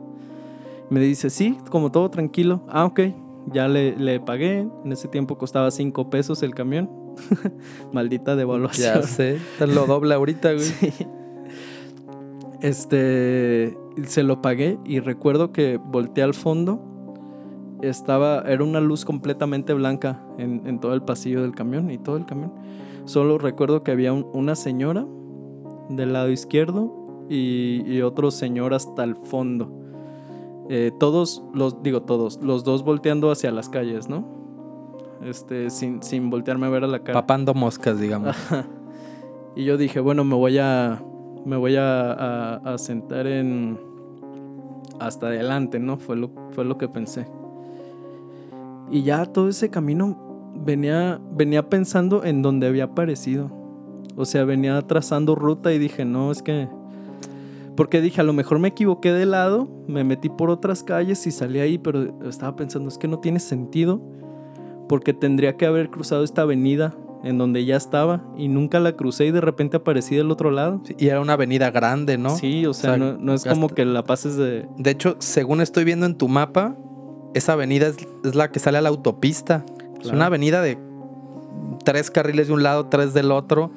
Me 0.90 1.00
dice, 1.00 1.30
sí, 1.30 1.58
como 1.70 1.92
todo 1.92 2.10
tranquilo. 2.10 2.62
Ah, 2.70 2.86
ok. 2.86 3.00
Ya 3.52 3.68
le, 3.68 3.96
le 3.98 4.20
pagué. 4.20 4.68
En 4.84 4.92
ese 4.92 5.08
tiempo 5.08 5.38
costaba 5.38 5.72
5 5.72 6.10
pesos 6.10 6.44
el 6.44 6.54
camión. 6.54 6.90
Maldita 7.94 8.36
devaluación. 8.36 8.96
Ya 8.96 9.02
sé. 9.04 9.40
Lo 9.60 9.86
doble 9.88 10.14
ahorita, 10.16 10.54
güey. 10.54 10.64
Sí. 10.66 10.92
Este, 12.62 13.78
se 14.06 14.24
lo 14.24 14.42
pagué 14.42 14.80
y 14.86 15.00
recuerdo 15.00 15.52
que 15.52 15.78
volteé 15.78 16.24
al 16.24 16.34
fondo. 16.34 16.82
Estaba, 17.82 18.42
era 18.48 18.64
una 18.64 18.80
luz 18.80 19.06
completamente 19.06 19.74
blanca 19.74 20.24
en, 20.38 20.66
en 20.66 20.80
todo 20.80 20.94
el 20.94 21.04
pasillo 21.04 21.42
del 21.42 21.54
camión 21.54 21.92
y 21.92 21.98
todo 21.98 22.18
el 22.18 22.26
camión. 22.26 22.54
Solo 23.06 23.38
recuerdo 23.38 23.82
que 23.82 23.92
había 23.92 24.14
un- 24.14 24.26
una 24.34 24.56
señora 24.56 25.06
del 25.90 26.14
lado 26.14 26.32
izquierdo 26.32 27.28
y, 27.30 27.84
y 27.86 28.02
otro 28.02 28.32
señor 28.32 28.74
hasta 28.74 29.04
el 29.04 29.16
fondo. 29.16 29.72
Eh, 30.70 30.92
todos, 31.00 31.44
los, 31.54 31.82
digo 31.84 32.02
todos, 32.02 32.40
los 32.42 32.64
dos 32.64 32.84
volteando 32.84 33.30
hacia 33.32 33.52
las 33.52 33.70
calles, 33.70 34.10
¿no? 34.10 34.26
Este, 35.24 35.70
sin, 35.70 36.02
sin 36.04 36.30
voltearme 36.30 36.66
a 36.66 36.70
ver 36.70 36.84
a 36.84 36.88
la 36.88 37.00
cara. 37.00 37.14
Papando 37.22 37.54
moscas, 37.54 38.00
digamos. 38.00 38.30
Ajá. 38.30 38.66
Y 39.56 39.64
yo 39.64 39.78
dije, 39.78 40.00
bueno, 40.00 40.24
me 40.24 40.36
voy 40.36 40.58
a. 40.58 41.02
Me 41.46 41.56
voy 41.58 41.76
a, 41.76 42.12
a- 42.12 42.56
a 42.74 42.78
sentar 42.78 43.28
en. 43.28 43.80
Hasta 45.00 45.28
adelante, 45.28 45.78
¿no? 45.80 45.98
Fue 45.98 46.16
lo, 46.16 46.30
fue 46.52 46.66
lo 46.66 46.78
que 46.78 46.88
pensé. 46.88 47.28
Y 48.92 49.04
ya 49.04 49.26
todo 49.26 49.50
ese 49.50 49.70
camino 49.70 50.52
venía, 50.56 51.20
venía 51.32 51.70
pensando 51.70 52.24
en 52.24 52.42
donde 52.42 52.68
había 52.68 52.86
aparecido. 52.86 53.52
O 54.16 54.26
sea, 54.26 54.46
venía 54.46 54.82
trazando 54.84 55.36
ruta 55.36 55.74
y 55.74 55.80
dije, 55.80 56.06
no, 56.06 56.32
es 56.32 56.42
que. 56.42 56.68
Porque 57.76 58.02
dije, 58.02 58.22
a 58.22 58.24
lo 58.24 58.34
mejor 58.34 58.60
me 58.60 58.70
equivoqué 58.70 59.12
de 59.12 59.26
lado, 59.26 59.68
me 59.88 60.04
metí 60.04 60.30
por 60.30 60.50
otras 60.50 60.84
calles 60.84 61.26
y 61.28 61.32
salí 61.32 61.60
ahí, 61.60 61.78
pero 61.78 62.24
estaba 62.28 62.56
pensando, 62.56 62.88
es 62.88 62.98
que 62.98 63.08
no 63.08 63.20
tiene 63.20 63.40
sentido. 63.40 64.02
Porque 64.88 65.14
tendría 65.14 65.58
que 65.58 65.66
haber 65.66 65.90
cruzado 65.90 66.24
esta 66.24 66.44
avenida 66.44 66.96
en 67.24 67.40
donde 67.40 67.66
ya 67.66 67.76
estaba 67.76 68.24
y 68.38 68.48
nunca 68.48 68.80
la 68.80 68.96
crucé 68.96 69.26
y 69.26 69.32
de 69.32 69.42
repente 69.42 69.78
aparecí 69.78 70.16
del 70.16 70.30
otro 70.30 70.52
lado. 70.52 70.82
Sí, 70.86 70.96
Y 71.00 71.08
era 71.08 71.20
una 71.20 71.34
avenida 71.34 71.72
grande, 71.72 72.20
¿no? 72.20 72.38
Sí, 72.38 72.68
o 72.68 72.74
sea, 72.74 72.94
O 72.94 72.96
sea, 72.96 73.04
no, 73.04 73.18
no 73.18 73.34
es 73.34 73.46
como 73.46 73.68
que 73.70 73.84
la 73.84 74.04
pases 74.04 74.38
de... 74.38 74.68
De 74.78 74.92
hecho, 74.92 75.16
según 75.20 75.60
estoy 75.60 75.86
viendo 75.86 76.06
en 76.06 76.16
tu 76.16 76.28
mapa, 76.28 76.78
esa 77.34 77.54
avenida 77.54 77.88
es, 77.88 77.98
es 78.24 78.36
la 78.36 78.52
que 78.52 78.60
sale 78.60 78.78
a 78.78 78.82
la 78.82 78.90
autopista. 78.90 79.66
Es 80.00 80.12
una 80.12 80.28
avenida 80.28 80.62
de 80.62 80.78
tres 81.84 82.12
carriles 82.12 82.48
de 82.48 82.54
un 82.54 82.62
lado, 82.62 82.88
tres 82.88 83.14
del 83.16 83.32
otro. 83.32 83.72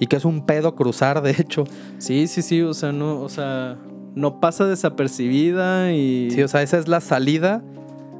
Y 0.00 0.06
que 0.06 0.16
es 0.16 0.24
un 0.24 0.44
pedo 0.44 0.74
cruzar, 0.74 1.22
de 1.22 1.30
hecho. 1.32 1.64
Sí, 1.98 2.26
sí, 2.26 2.42
sí, 2.42 2.62
o 2.62 2.74
sea, 2.74 2.92
no, 2.92 3.20
o 3.20 3.28
sea, 3.28 3.78
no 4.14 4.40
pasa 4.40 4.66
desapercibida 4.66 5.92
y... 5.92 6.30
Sí, 6.30 6.42
o 6.42 6.48
sea, 6.48 6.62
esa 6.62 6.78
es 6.78 6.88
la 6.88 7.00
salida 7.00 7.62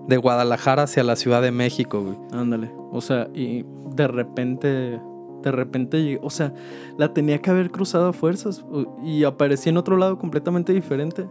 de 0.09 0.17
Guadalajara 0.17 0.85
hacia 0.85 1.03
la 1.03 1.17
Ciudad 1.17 1.43
de 1.43 1.51
México, 1.51 2.03
güey. 2.03 2.17
Ándale, 2.33 2.71
o 2.93 3.01
sea, 3.01 3.29
y 3.35 3.65
de 3.95 4.07
repente, 4.07 5.01
de 5.43 5.51
repente, 5.53 5.99
llegué- 5.99 6.21
o 6.23 6.31
sea, 6.31 6.53
la 6.99 7.13
tenía 7.15 7.39
que 7.39 7.51
haber 7.51 7.71
cruzado 7.71 8.09
a 8.09 8.13
fuerzas 8.13 8.65
y 9.03 9.25
aparecí 9.25 9.69
en 9.71 9.77
otro 9.77 9.97
lado 9.97 10.19
completamente 10.19 10.73
diferente. 10.73 11.27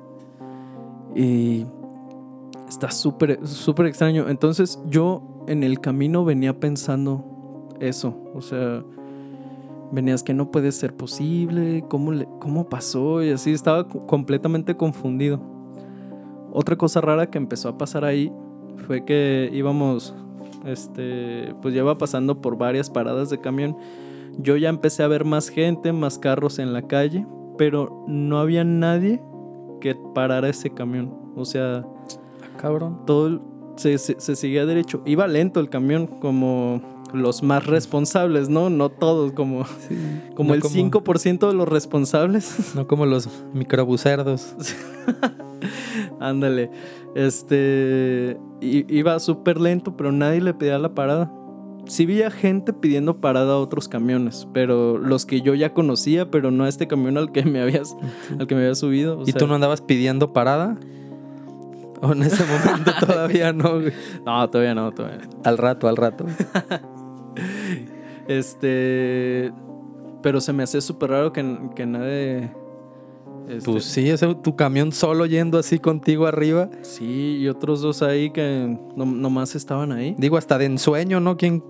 Y 1.15 1.65
está 2.67 2.89
súper, 2.91 3.45
súper 3.47 3.85
extraño. 3.85 4.27
Entonces 4.29 4.79
yo 4.87 5.21
en 5.47 5.63
el 5.63 5.79
camino 5.79 6.25
venía 6.25 6.59
pensando 6.59 7.69
eso, 7.79 8.17
o 8.33 8.41
sea, 8.41 8.83
venías 9.93 10.23
que 10.23 10.33
no 10.33 10.51
puede 10.51 10.71
ser 10.71 10.95
posible, 10.95 11.85
¿cómo, 11.87 12.11
le- 12.11 12.27
cómo 12.39 12.67
pasó? 12.67 13.23
Y 13.23 13.29
así 13.31 13.51
estaba 13.51 13.87
co- 13.87 14.05
completamente 14.07 14.75
confundido. 14.75 15.39
Otra 16.51 16.75
cosa 16.77 16.99
rara 17.01 17.29
que 17.29 17.37
empezó 17.37 17.69
a 17.69 17.77
pasar 17.77 18.03
ahí 18.03 18.31
fue 18.87 19.05
que 19.05 19.49
íbamos, 19.53 20.13
este, 20.65 21.53
pues 21.61 21.73
ya 21.73 21.81
iba 21.81 21.97
pasando 21.97 22.41
por 22.41 22.57
varias 22.57 22.89
paradas 22.89 23.29
de 23.29 23.39
camión. 23.39 23.77
Yo 24.39 24.57
ya 24.57 24.69
empecé 24.69 25.03
a 25.03 25.07
ver 25.07 25.25
más 25.25 25.49
gente, 25.49 25.93
más 25.93 26.17
carros 26.17 26.59
en 26.59 26.73
la 26.73 26.81
calle, 26.87 27.25
pero 27.57 28.03
no 28.07 28.39
había 28.39 28.63
nadie 28.63 29.21
que 29.79 29.95
parara 30.15 30.49
ese 30.49 30.71
camión. 30.71 31.13
O 31.35 31.45
sea, 31.45 31.85
Cabrón. 32.57 33.01
todo 33.05 33.41
se, 33.75 33.97
se, 33.97 34.19
se 34.19 34.35
seguía 34.35 34.65
derecho. 34.65 35.01
Iba 35.05 35.27
lento 35.27 35.59
el 35.59 35.69
camión, 35.69 36.07
como 36.07 36.81
los 37.13 37.43
más 37.43 37.65
responsables, 37.65 38.49
¿no? 38.49 38.69
No 38.69 38.89
todos, 38.89 39.31
como, 39.31 39.65
como 40.35 40.49
No 40.49 40.55
el 40.55 40.61
5% 40.63 41.47
de 41.47 41.53
los 41.53 41.67
responsables. 41.67 42.73
No 42.75 42.87
como 42.87 43.05
los 43.05 43.29
microbucerdos. 43.53 44.55
Ándale. 46.19 46.71
Este. 47.15 48.37
Iba 48.61 49.19
súper 49.19 49.59
lento, 49.59 49.95
pero 49.95 50.11
nadie 50.11 50.41
le 50.41 50.53
pedía 50.53 50.79
la 50.79 50.95
parada. 50.95 51.31
Sí 51.85 52.05
veía 52.05 52.31
gente 52.31 52.71
pidiendo 52.71 53.19
parada 53.19 53.53
a 53.53 53.57
otros 53.57 53.89
camiones, 53.89 54.47
pero 54.53 54.97
los 54.97 55.25
que 55.25 55.41
yo 55.41 55.53
ya 55.53 55.73
conocía, 55.73 56.31
pero 56.31 56.49
no 56.49 56.63
a 56.63 56.69
este 56.69 56.87
camión 56.87 57.17
al 57.17 57.33
que 57.33 57.43
me 57.43 57.61
habías, 57.61 57.97
al 58.39 58.47
que 58.47 58.55
me 58.55 58.61
había 58.61 58.75
subido. 58.75 59.19
o 59.19 59.23
¿Y 59.23 59.33
sea, 59.33 59.39
tú 59.39 59.47
no 59.47 59.55
andabas 59.55 59.81
pidiendo 59.81 60.31
parada? 60.31 60.77
¿O 62.01 62.13
en 62.13 62.23
ese 62.23 62.43
momento 62.45 62.91
todavía 63.05 63.51
no, 63.51 63.81
güey? 63.81 63.93
No, 64.25 64.49
todavía 64.49 64.75
no, 64.75 64.91
todavía 64.93 65.25
no. 65.25 65.41
Al 65.43 65.57
rato, 65.57 65.89
al 65.89 65.97
rato. 65.97 66.25
Este. 68.27 69.51
Pero 70.21 70.39
se 70.39 70.53
me 70.53 70.63
hacía 70.63 70.79
súper 70.81 71.09
raro 71.11 71.33
que, 71.33 71.57
que 71.75 71.85
nadie. 71.85 72.51
este, 73.49 73.69
Pues 73.71 73.83
sí, 73.85 74.09
ese, 74.09 74.33
tu 74.35 74.55
camión 74.55 74.91
solo 74.93 75.25
yendo 75.25 75.57
así 75.57 75.79
contigo 75.79 76.25
arriba. 76.27 76.69
Sí, 76.81 77.37
y 77.41 77.47
otros 77.49 77.81
dos 77.81 78.01
ahí 78.01 78.29
que 78.31 78.77
no- 78.95 79.05
nomás 79.05 79.55
estaban 79.55 79.91
ahí. 79.91 80.15
Digo, 80.17 80.37
hasta 80.37 80.57
de 80.57 80.65
ensueño, 80.65 81.19
¿no? 81.19 81.35
¿Quién 81.35 81.61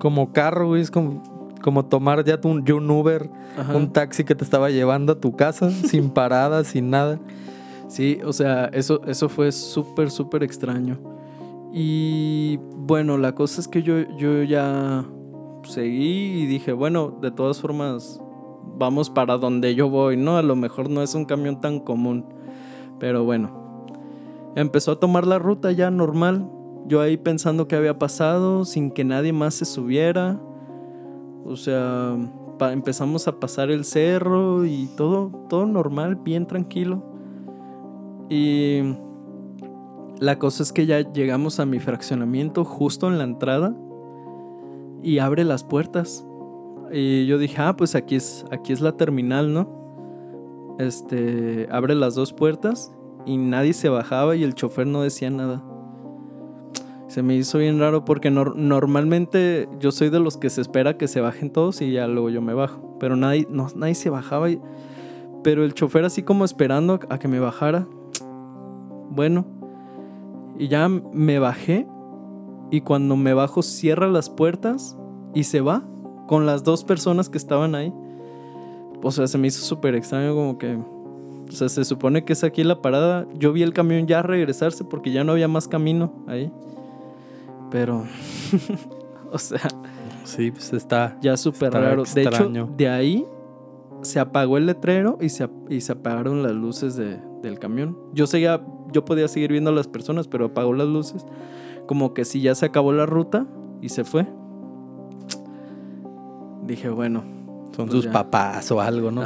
como 0.00 0.32
carro, 0.32 0.66
güey? 0.68 0.82
Es 0.82 0.90
como... 0.90 1.22
como 1.62 1.84
tomar 1.84 2.24
ya 2.24 2.40
tu, 2.40 2.48
un 2.48 2.90
Uber, 2.90 3.30
Ajá. 3.56 3.76
un 3.76 3.92
taxi 3.92 4.24
que 4.24 4.34
te 4.34 4.42
estaba 4.42 4.68
llevando 4.70 5.12
a 5.12 5.20
tu 5.20 5.36
casa, 5.36 5.70
sin 5.86 6.10
paradas, 6.10 6.66
sin 6.66 6.90
nada. 6.90 7.20
Sí, 7.86 8.18
o 8.24 8.32
sea, 8.32 8.64
eso, 8.72 9.00
eso 9.06 9.28
fue 9.28 9.52
súper, 9.52 10.10
súper 10.10 10.42
extraño. 10.42 10.98
Y 11.72 12.58
bueno, 12.76 13.16
la 13.16 13.34
cosa 13.34 13.60
es 13.60 13.68
que 13.68 13.82
yo, 13.82 14.00
yo 14.16 14.42
ya 14.42 15.04
seguí 15.64 16.42
y 16.42 16.46
dije, 16.46 16.72
bueno, 16.72 17.18
de 17.20 17.30
todas 17.30 17.60
formas, 17.60 18.20
vamos 18.78 19.08
para 19.08 19.38
donde 19.38 19.74
yo 19.74 19.88
voy, 19.88 20.16
¿no? 20.16 20.36
A 20.36 20.42
lo 20.42 20.54
mejor 20.54 20.90
no 20.90 21.02
es 21.02 21.14
un 21.14 21.24
camión 21.24 21.60
tan 21.60 21.80
común. 21.80 22.26
Pero 22.98 23.24
bueno, 23.24 23.86
empezó 24.54 24.92
a 24.92 25.00
tomar 25.00 25.26
la 25.26 25.38
ruta 25.38 25.72
ya 25.72 25.90
normal. 25.90 26.48
Yo 26.86 27.00
ahí 27.00 27.16
pensando 27.16 27.68
qué 27.68 27.76
había 27.76 27.98
pasado, 27.98 28.64
sin 28.64 28.90
que 28.90 29.04
nadie 29.04 29.32
más 29.32 29.54
se 29.54 29.64
subiera. 29.64 30.40
O 31.44 31.56
sea, 31.56 32.16
empezamos 32.70 33.26
a 33.28 33.40
pasar 33.40 33.70
el 33.70 33.84
cerro 33.84 34.66
y 34.66 34.88
todo, 34.96 35.46
todo 35.48 35.66
normal, 35.66 36.16
bien 36.16 36.46
tranquilo. 36.46 37.02
Y 38.28 38.82
la 40.22 40.38
cosa 40.38 40.62
es 40.62 40.72
que 40.72 40.86
ya 40.86 41.00
llegamos 41.12 41.58
a 41.58 41.66
mi 41.66 41.80
fraccionamiento 41.80 42.64
justo 42.64 43.08
en 43.08 43.18
la 43.18 43.24
entrada 43.24 43.74
y 45.02 45.18
abre 45.18 45.42
las 45.44 45.64
puertas. 45.64 46.24
Y 46.92 47.26
yo 47.26 47.38
dije, 47.38 47.56
ah, 47.60 47.74
pues 47.76 47.94
aquí 47.96 48.14
es, 48.16 48.44
aquí 48.52 48.72
es 48.72 48.80
la 48.80 48.96
terminal, 48.96 49.52
¿no? 49.52 50.76
Este, 50.78 51.66
abre 51.70 51.94
las 51.96 52.14
dos 52.14 52.32
puertas 52.32 52.92
y 53.26 53.36
nadie 53.36 53.72
se 53.72 53.88
bajaba 53.88 54.36
y 54.36 54.44
el 54.44 54.54
chofer 54.54 54.86
no 54.86 55.02
decía 55.02 55.30
nada. 55.30 55.64
Se 57.08 57.22
me 57.22 57.34
hizo 57.34 57.58
bien 57.58 57.78
raro 57.80 58.04
porque 58.04 58.30
nor- 58.30 58.54
normalmente 58.54 59.68
yo 59.80 59.90
soy 59.90 60.08
de 60.08 60.20
los 60.20 60.36
que 60.36 60.50
se 60.50 60.60
espera 60.60 60.96
que 60.96 61.08
se 61.08 61.20
bajen 61.20 61.50
todos 61.50 61.82
y 61.82 61.92
ya 61.92 62.06
luego 62.06 62.30
yo 62.30 62.40
me 62.42 62.54
bajo. 62.54 62.96
Pero 63.00 63.16
nadie, 63.16 63.46
no, 63.50 63.66
nadie 63.74 63.94
se 63.96 64.08
bajaba. 64.08 64.50
y- 64.50 64.60
pero 65.42 65.64
el 65.64 65.74
chofer 65.74 66.04
así 66.04 66.22
como 66.22 66.44
esperando 66.44 67.00
a 67.10 67.18
que 67.18 67.26
me 67.26 67.40
bajara. 67.40 67.88
Bueno. 69.10 69.44
Y 70.58 70.68
ya 70.68 70.88
me 70.88 71.38
bajé. 71.38 71.86
Y 72.70 72.80
cuando 72.82 73.16
me 73.16 73.34
bajo 73.34 73.62
cierra 73.62 74.08
las 74.08 74.30
puertas 74.30 74.96
y 75.34 75.44
se 75.44 75.60
va 75.60 75.84
con 76.26 76.46
las 76.46 76.64
dos 76.64 76.84
personas 76.84 77.28
que 77.28 77.38
estaban 77.38 77.74
ahí. 77.74 77.92
O 79.02 79.10
sea, 79.10 79.26
se 79.26 79.36
me 79.38 79.48
hizo 79.48 79.62
súper 79.64 79.94
extraño 79.94 80.34
como 80.34 80.58
que... 80.58 80.76
O 81.48 81.50
sea, 81.54 81.68
se 81.68 81.84
supone 81.84 82.24
que 82.24 82.32
es 82.32 82.44
aquí 82.44 82.64
la 82.64 82.80
parada. 82.80 83.26
Yo 83.34 83.52
vi 83.52 83.62
el 83.62 83.72
camión 83.74 84.06
ya 84.06 84.22
regresarse 84.22 84.84
porque 84.84 85.10
ya 85.12 85.22
no 85.24 85.32
había 85.32 85.48
más 85.48 85.68
camino 85.68 86.12
ahí. 86.26 86.50
Pero... 87.70 88.04
o 89.32 89.38
sea, 89.38 89.60
Sí, 90.24 90.50
pues 90.52 90.72
está. 90.72 91.18
ya 91.20 91.36
súper 91.36 91.72
raro. 91.72 92.04
De 92.14 92.22
extraño. 92.22 92.64
hecho, 92.64 92.74
de 92.76 92.88
ahí 92.88 93.26
se 94.02 94.20
apagó 94.20 94.56
el 94.56 94.66
letrero 94.66 95.18
y 95.20 95.28
se, 95.28 95.48
y 95.68 95.80
se 95.80 95.92
apagaron 95.92 96.42
las 96.42 96.52
luces 96.52 96.96
de- 96.96 97.20
del 97.42 97.58
camión. 97.58 97.98
Yo 98.14 98.26
seguía, 98.28 98.64
yo 98.92 99.04
podía 99.04 99.28
seguir 99.28 99.50
viendo 99.52 99.70
a 99.70 99.72
las 99.74 99.88
personas, 99.88 100.28
pero 100.28 100.46
apagó 100.46 100.72
las 100.74 100.86
luces. 100.88 101.24
Como 101.86 102.14
que 102.14 102.24
sí, 102.24 102.40
ya 102.40 102.54
se 102.54 102.66
acabó 102.66 102.92
la 102.92 103.06
ruta 103.06 103.46
y 103.80 103.88
se 103.88 104.04
fue. 104.04 104.26
Dije, 106.64 106.88
bueno, 106.88 107.24
Son 107.74 107.86
Pues 107.86 107.92
sus 107.92 108.04
ya. 108.04 108.12
papás 108.12 108.70
o 108.70 108.80
algo, 108.80 109.10
¿no? 109.10 109.22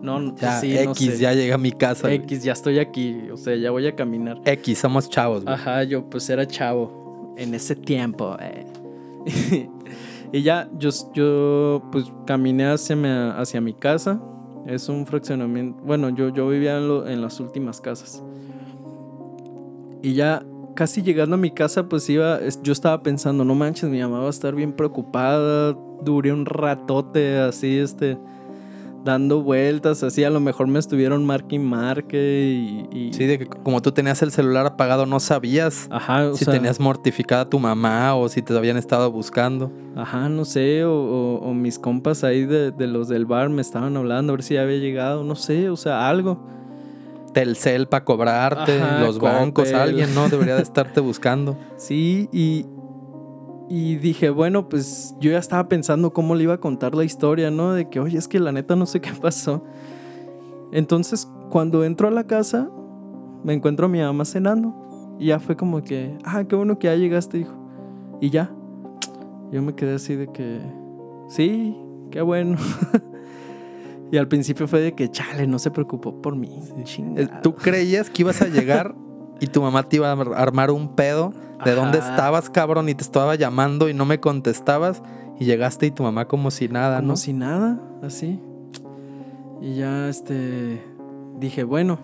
no, 0.00 0.20
no, 0.20 0.36
ya, 0.36 0.60
sí, 0.60 0.72
no 0.84 0.92
X, 0.92 1.14
sé. 1.14 1.18
ya 1.18 1.32
llega 1.34 1.56
a 1.56 1.58
mi 1.58 1.72
casa. 1.72 2.10
X, 2.12 2.42
ya 2.44 2.52
estoy 2.52 2.78
aquí, 2.78 3.28
o 3.32 3.36
sea, 3.36 3.56
ya 3.56 3.70
voy 3.70 3.86
a 3.86 3.94
caminar. 3.96 4.40
X, 4.44 4.78
somos 4.78 5.08
chavos, 5.10 5.42
güey. 5.44 5.54
Ajá, 5.54 5.82
yo 5.84 6.08
pues 6.08 6.30
era 6.30 6.46
chavo 6.46 7.34
en 7.36 7.54
ese 7.54 7.74
tiempo. 7.76 8.36
eh. 8.40 8.66
y 10.32 10.42
ya, 10.42 10.68
yo, 10.78 10.90
yo 11.12 11.82
pues 11.92 12.06
caminé 12.26 12.66
hacia 12.66 12.94
mi, 12.96 13.08
hacia 13.08 13.60
mi 13.60 13.74
casa. 13.74 14.20
Es 14.66 14.88
un 14.88 15.06
fraccionamiento. 15.06 15.80
Bueno, 15.84 16.08
yo, 16.10 16.28
yo 16.30 16.48
vivía 16.48 16.76
en, 16.78 16.88
lo- 16.88 17.06
en 17.08 17.20
las 17.22 17.38
últimas 17.40 17.80
casas. 17.80 18.22
Y 20.06 20.14
ya 20.14 20.44
casi 20.74 21.02
llegando 21.02 21.34
a 21.34 21.38
mi 21.38 21.50
casa, 21.50 21.88
pues 21.88 22.08
iba. 22.08 22.38
Yo 22.62 22.72
estaba 22.72 23.02
pensando, 23.02 23.44
no 23.44 23.54
manches, 23.54 23.90
mi 23.90 24.00
mamá 24.00 24.20
va 24.20 24.26
a 24.26 24.30
estar 24.30 24.54
bien 24.54 24.72
preocupada. 24.72 25.76
Duré 26.02 26.32
un 26.32 26.46
ratote 26.46 27.38
así, 27.38 27.78
este. 27.78 28.16
Dando 29.04 29.40
vueltas, 29.42 30.02
así 30.02 30.24
a 30.24 30.30
lo 30.30 30.40
mejor 30.40 30.66
me 30.66 30.80
estuvieron 30.80 31.24
marque 31.24 31.54
y 31.54 31.58
marque 31.60 32.88
y... 32.92 32.98
y- 32.98 33.12
Sí, 33.12 33.24
de 33.26 33.38
que 33.38 33.46
como 33.46 33.80
tú 33.80 33.92
tenías 33.92 34.20
el 34.22 34.32
celular 34.32 34.66
apagado, 34.66 35.06
no 35.06 35.20
sabías 35.20 35.86
Ajá, 35.92 36.28
o 36.30 36.34
si 36.36 36.44
sea, 36.44 36.54
tenías 36.54 36.80
mortificada 36.80 37.42
a 37.42 37.48
tu 37.48 37.60
mamá 37.60 38.16
o 38.16 38.28
si 38.28 38.42
te 38.42 38.56
habían 38.56 38.76
estado 38.76 39.12
buscando. 39.12 39.70
Ajá, 39.94 40.28
no 40.28 40.44
sé, 40.44 40.84
o, 40.84 40.92
o- 40.92 41.38
o 41.38 41.54
mis 41.54 41.78
compas 41.78 42.24
ahí 42.24 42.44
de, 42.46 42.72
de 42.72 42.86
los 42.88 43.06
del 43.08 43.26
bar 43.26 43.48
me 43.48 43.62
estaban 43.62 43.96
hablando 43.96 44.32
a 44.32 44.36
ver 44.36 44.42
si 44.42 44.54
ya 44.54 44.62
había 44.62 44.78
llegado, 44.78 45.22
no 45.22 45.36
sé, 45.36 45.70
o 45.70 45.76
sea, 45.76 46.08
algo. 46.08 46.44
Telcel 47.36 47.86
para 47.86 48.02
cobrarte, 48.02 48.80
Ajá, 48.80 49.00
los 49.00 49.18
bancos, 49.18 49.70
alguien, 49.74 50.14
¿no? 50.14 50.30
Debería 50.30 50.56
de 50.56 50.62
estarte 50.62 51.00
buscando. 51.00 51.58
Sí, 51.76 52.30
y, 52.32 52.64
y 53.68 53.96
dije, 53.96 54.30
bueno, 54.30 54.70
pues 54.70 55.14
yo 55.20 55.32
ya 55.32 55.36
estaba 55.36 55.68
pensando 55.68 56.14
cómo 56.14 56.34
le 56.34 56.44
iba 56.44 56.54
a 56.54 56.60
contar 56.60 56.94
la 56.94 57.04
historia, 57.04 57.50
¿no? 57.50 57.74
De 57.74 57.90
que, 57.90 58.00
oye, 58.00 58.16
es 58.16 58.26
que 58.26 58.40
la 58.40 58.52
neta 58.52 58.74
no 58.74 58.86
sé 58.86 59.02
qué 59.02 59.10
pasó. 59.20 59.62
Entonces, 60.72 61.28
cuando 61.50 61.84
entro 61.84 62.08
a 62.08 62.10
la 62.10 62.24
casa, 62.24 62.70
me 63.44 63.52
encuentro 63.52 63.84
a 63.84 63.90
mi 63.90 64.00
mamá 64.00 64.24
cenando. 64.24 64.74
Y 65.18 65.26
ya 65.26 65.38
fue 65.38 65.56
como 65.56 65.82
que, 65.82 66.16
ah, 66.24 66.42
qué 66.44 66.56
bueno 66.56 66.78
que 66.78 66.86
ya 66.86 66.96
llegaste, 66.96 67.36
hijo. 67.36 67.52
Y 68.18 68.30
ya. 68.30 68.50
Yo 69.52 69.60
me 69.60 69.74
quedé 69.74 69.96
así 69.96 70.14
de 70.14 70.32
que, 70.32 70.58
sí, 71.28 71.76
qué 72.10 72.22
bueno. 72.22 72.56
y 74.12 74.16
al 74.18 74.28
principio 74.28 74.66
fue 74.68 74.80
de 74.80 74.92
que, 74.94 75.10
chale, 75.10 75.46
no 75.46 75.58
se 75.58 75.70
preocupó 75.70 76.20
por 76.22 76.36
mí. 76.36 76.48
Eh, 76.78 76.84
chingado". 76.84 77.40
Tú 77.42 77.54
creías 77.54 78.08
que 78.10 78.22
ibas 78.22 78.40
a 78.42 78.46
llegar 78.48 78.94
y 79.40 79.46
tu 79.48 79.60
mamá 79.62 79.82
te 79.88 79.96
iba 79.96 80.08
a 80.10 80.12
ar- 80.12 80.34
armar 80.34 80.70
un 80.70 80.94
pedo 80.94 81.32
de 81.64 81.74
dónde 81.74 81.98
estabas, 81.98 82.50
cabrón, 82.50 82.88
y 82.88 82.94
te 82.94 83.02
estaba 83.02 83.34
llamando 83.34 83.88
y 83.88 83.94
no 83.94 84.04
me 84.04 84.20
contestabas 84.20 85.02
y 85.38 85.44
llegaste 85.44 85.86
y 85.86 85.90
tu 85.90 86.02
mamá 86.02 86.26
como 86.28 86.50
si 86.50 86.68
nada, 86.68 86.96
como 86.98 87.08
¿no? 87.08 87.16
si 87.16 87.32
nada, 87.32 87.80
así. 88.02 88.38
Y 89.60 89.74
ya, 89.76 90.08
este, 90.08 90.82
dije, 91.40 91.64
bueno, 91.64 91.98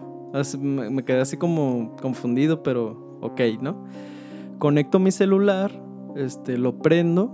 me 0.61 1.05
quedé 1.05 1.21
así 1.21 1.37
como 1.37 1.95
confundido, 2.01 2.63
pero 2.63 3.19
ok, 3.21 3.41
¿no? 3.61 3.85
Conecto 4.59 4.99
mi 4.99 5.11
celular, 5.11 5.71
este, 6.17 6.57
lo 6.57 6.79
prendo 6.79 7.31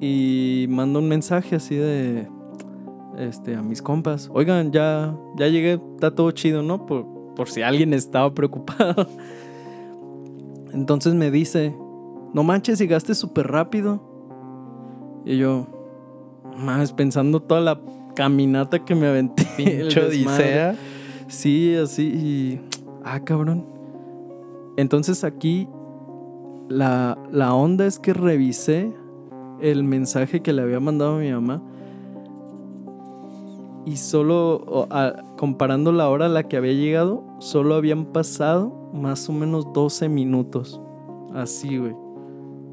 y 0.00 0.66
mando 0.68 0.98
un 0.98 1.08
mensaje 1.08 1.56
así 1.56 1.76
de, 1.76 2.28
este, 3.16 3.54
a 3.54 3.62
mis 3.62 3.82
compas. 3.82 4.30
Oigan, 4.32 4.72
ya, 4.72 5.16
ya 5.36 5.48
llegué, 5.48 5.80
está 5.94 6.14
todo 6.14 6.30
chido, 6.30 6.62
¿no? 6.62 6.86
Por, 6.86 7.06
por 7.34 7.48
si 7.48 7.62
alguien 7.62 7.94
estaba 7.94 8.32
preocupado. 8.34 9.06
Entonces 10.72 11.14
me 11.14 11.30
dice, 11.30 11.74
no 12.32 12.42
manches, 12.42 12.78
llegaste 12.78 13.14
súper 13.14 13.48
rápido. 13.48 14.00
Y 15.24 15.38
yo, 15.38 15.66
más 16.56 16.92
pensando 16.92 17.40
toda 17.40 17.60
la 17.60 17.80
caminata 18.14 18.84
que 18.84 18.94
me 18.94 19.06
aventé. 19.06 19.46
Pincho 19.56 20.06
odisea. 20.06 20.76
Sí, 21.28 21.74
así. 21.76 22.02
Y, 22.02 22.60
ah, 23.04 23.20
cabrón. 23.24 23.66
Entonces 24.76 25.24
aquí 25.24 25.68
la, 26.68 27.18
la 27.30 27.54
onda 27.54 27.86
es 27.86 27.98
que 27.98 28.14
revisé 28.14 28.92
el 29.60 29.84
mensaje 29.84 30.40
que 30.40 30.52
le 30.52 30.62
había 30.62 30.80
mandado 30.80 31.16
a 31.16 31.18
mi 31.18 31.30
mamá. 31.30 31.62
Y 33.86 33.96
solo, 33.96 34.86
a- 34.90 35.14
comparando 35.38 35.90
la 35.92 36.08
hora 36.08 36.26
a 36.26 36.28
la 36.28 36.44
que 36.44 36.56
había 36.56 36.72
llegado, 36.72 37.24
solo 37.38 37.74
habían 37.74 38.06
pasado 38.06 38.90
más 38.92 39.28
o 39.28 39.32
menos 39.32 39.72
12 39.72 40.08
minutos. 40.08 40.80
Así, 41.34 41.78
güey. 41.78 41.94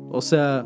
O 0.09 0.21
sea, 0.21 0.65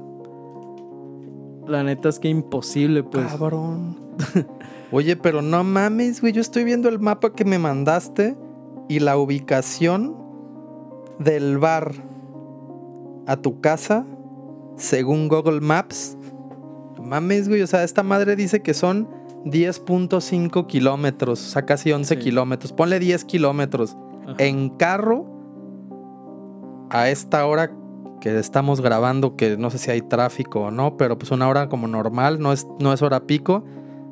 la 1.68 1.84
neta 1.84 2.10
es 2.10 2.20
que 2.20 2.30
imposible, 2.30 3.04
pues. 3.04 3.28
Cabrón. 3.28 3.98
Oye, 4.92 5.16
pero 5.16 5.42
no 5.42 5.64
mames, 5.64 6.22
güey. 6.22 6.34
Yo 6.34 6.42
estoy 6.42 6.64
viendo 6.64 6.90
el 6.90 7.00
mapa 7.00 7.34
que 7.34 7.46
me 7.46 7.60
mandaste 7.60 8.36
y 8.90 9.00
la 9.00 9.18
ubicación 9.18 10.16
del 11.20 11.60
bar 11.60 11.94
a 13.28 13.38
tu 13.38 13.62
casa, 13.62 14.06
según 14.76 15.28
Google 15.30 15.62
Maps. 15.62 16.18
No 16.98 17.04
mames, 17.04 17.48
güey. 17.48 17.62
O 17.62 17.68
sea, 17.68 17.84
esta 17.84 18.04
madre 18.04 18.36
dice 18.36 18.62
que 18.62 18.74
son 18.74 19.08
10.5 19.46 20.68
kilómetros, 20.68 21.40
o 21.46 21.50
sea, 21.50 21.66
casi 21.66 21.92
11 21.92 22.16
Sí. 22.16 22.22
kilómetros. 22.22 22.74
Ponle 22.74 23.00
10 23.00 23.26
kilómetros. 23.26 23.98
Ajá. 24.24 24.36
En 24.38 24.70
carro, 24.70 25.26
a 26.90 27.10
esta 27.10 27.46
hora 27.46 27.72
que 28.20 28.38
estamos 28.38 28.82
grabando, 28.82 29.36
que 29.36 29.58
no 29.58 29.70
sé 29.72 29.78
si 29.80 29.90
hay 29.92 30.02
tráfico 30.02 30.62
o 30.62 30.72
no, 30.72 30.96
pero 30.98 31.18
pues 31.18 31.32
una 31.32 31.48
hora 31.48 31.70
como 31.70 31.88
normal, 31.88 32.40
no 32.40 32.54
es, 32.54 32.68
no 32.80 32.94
es 32.94 33.02
hora 33.02 33.22
pico, 33.26 33.64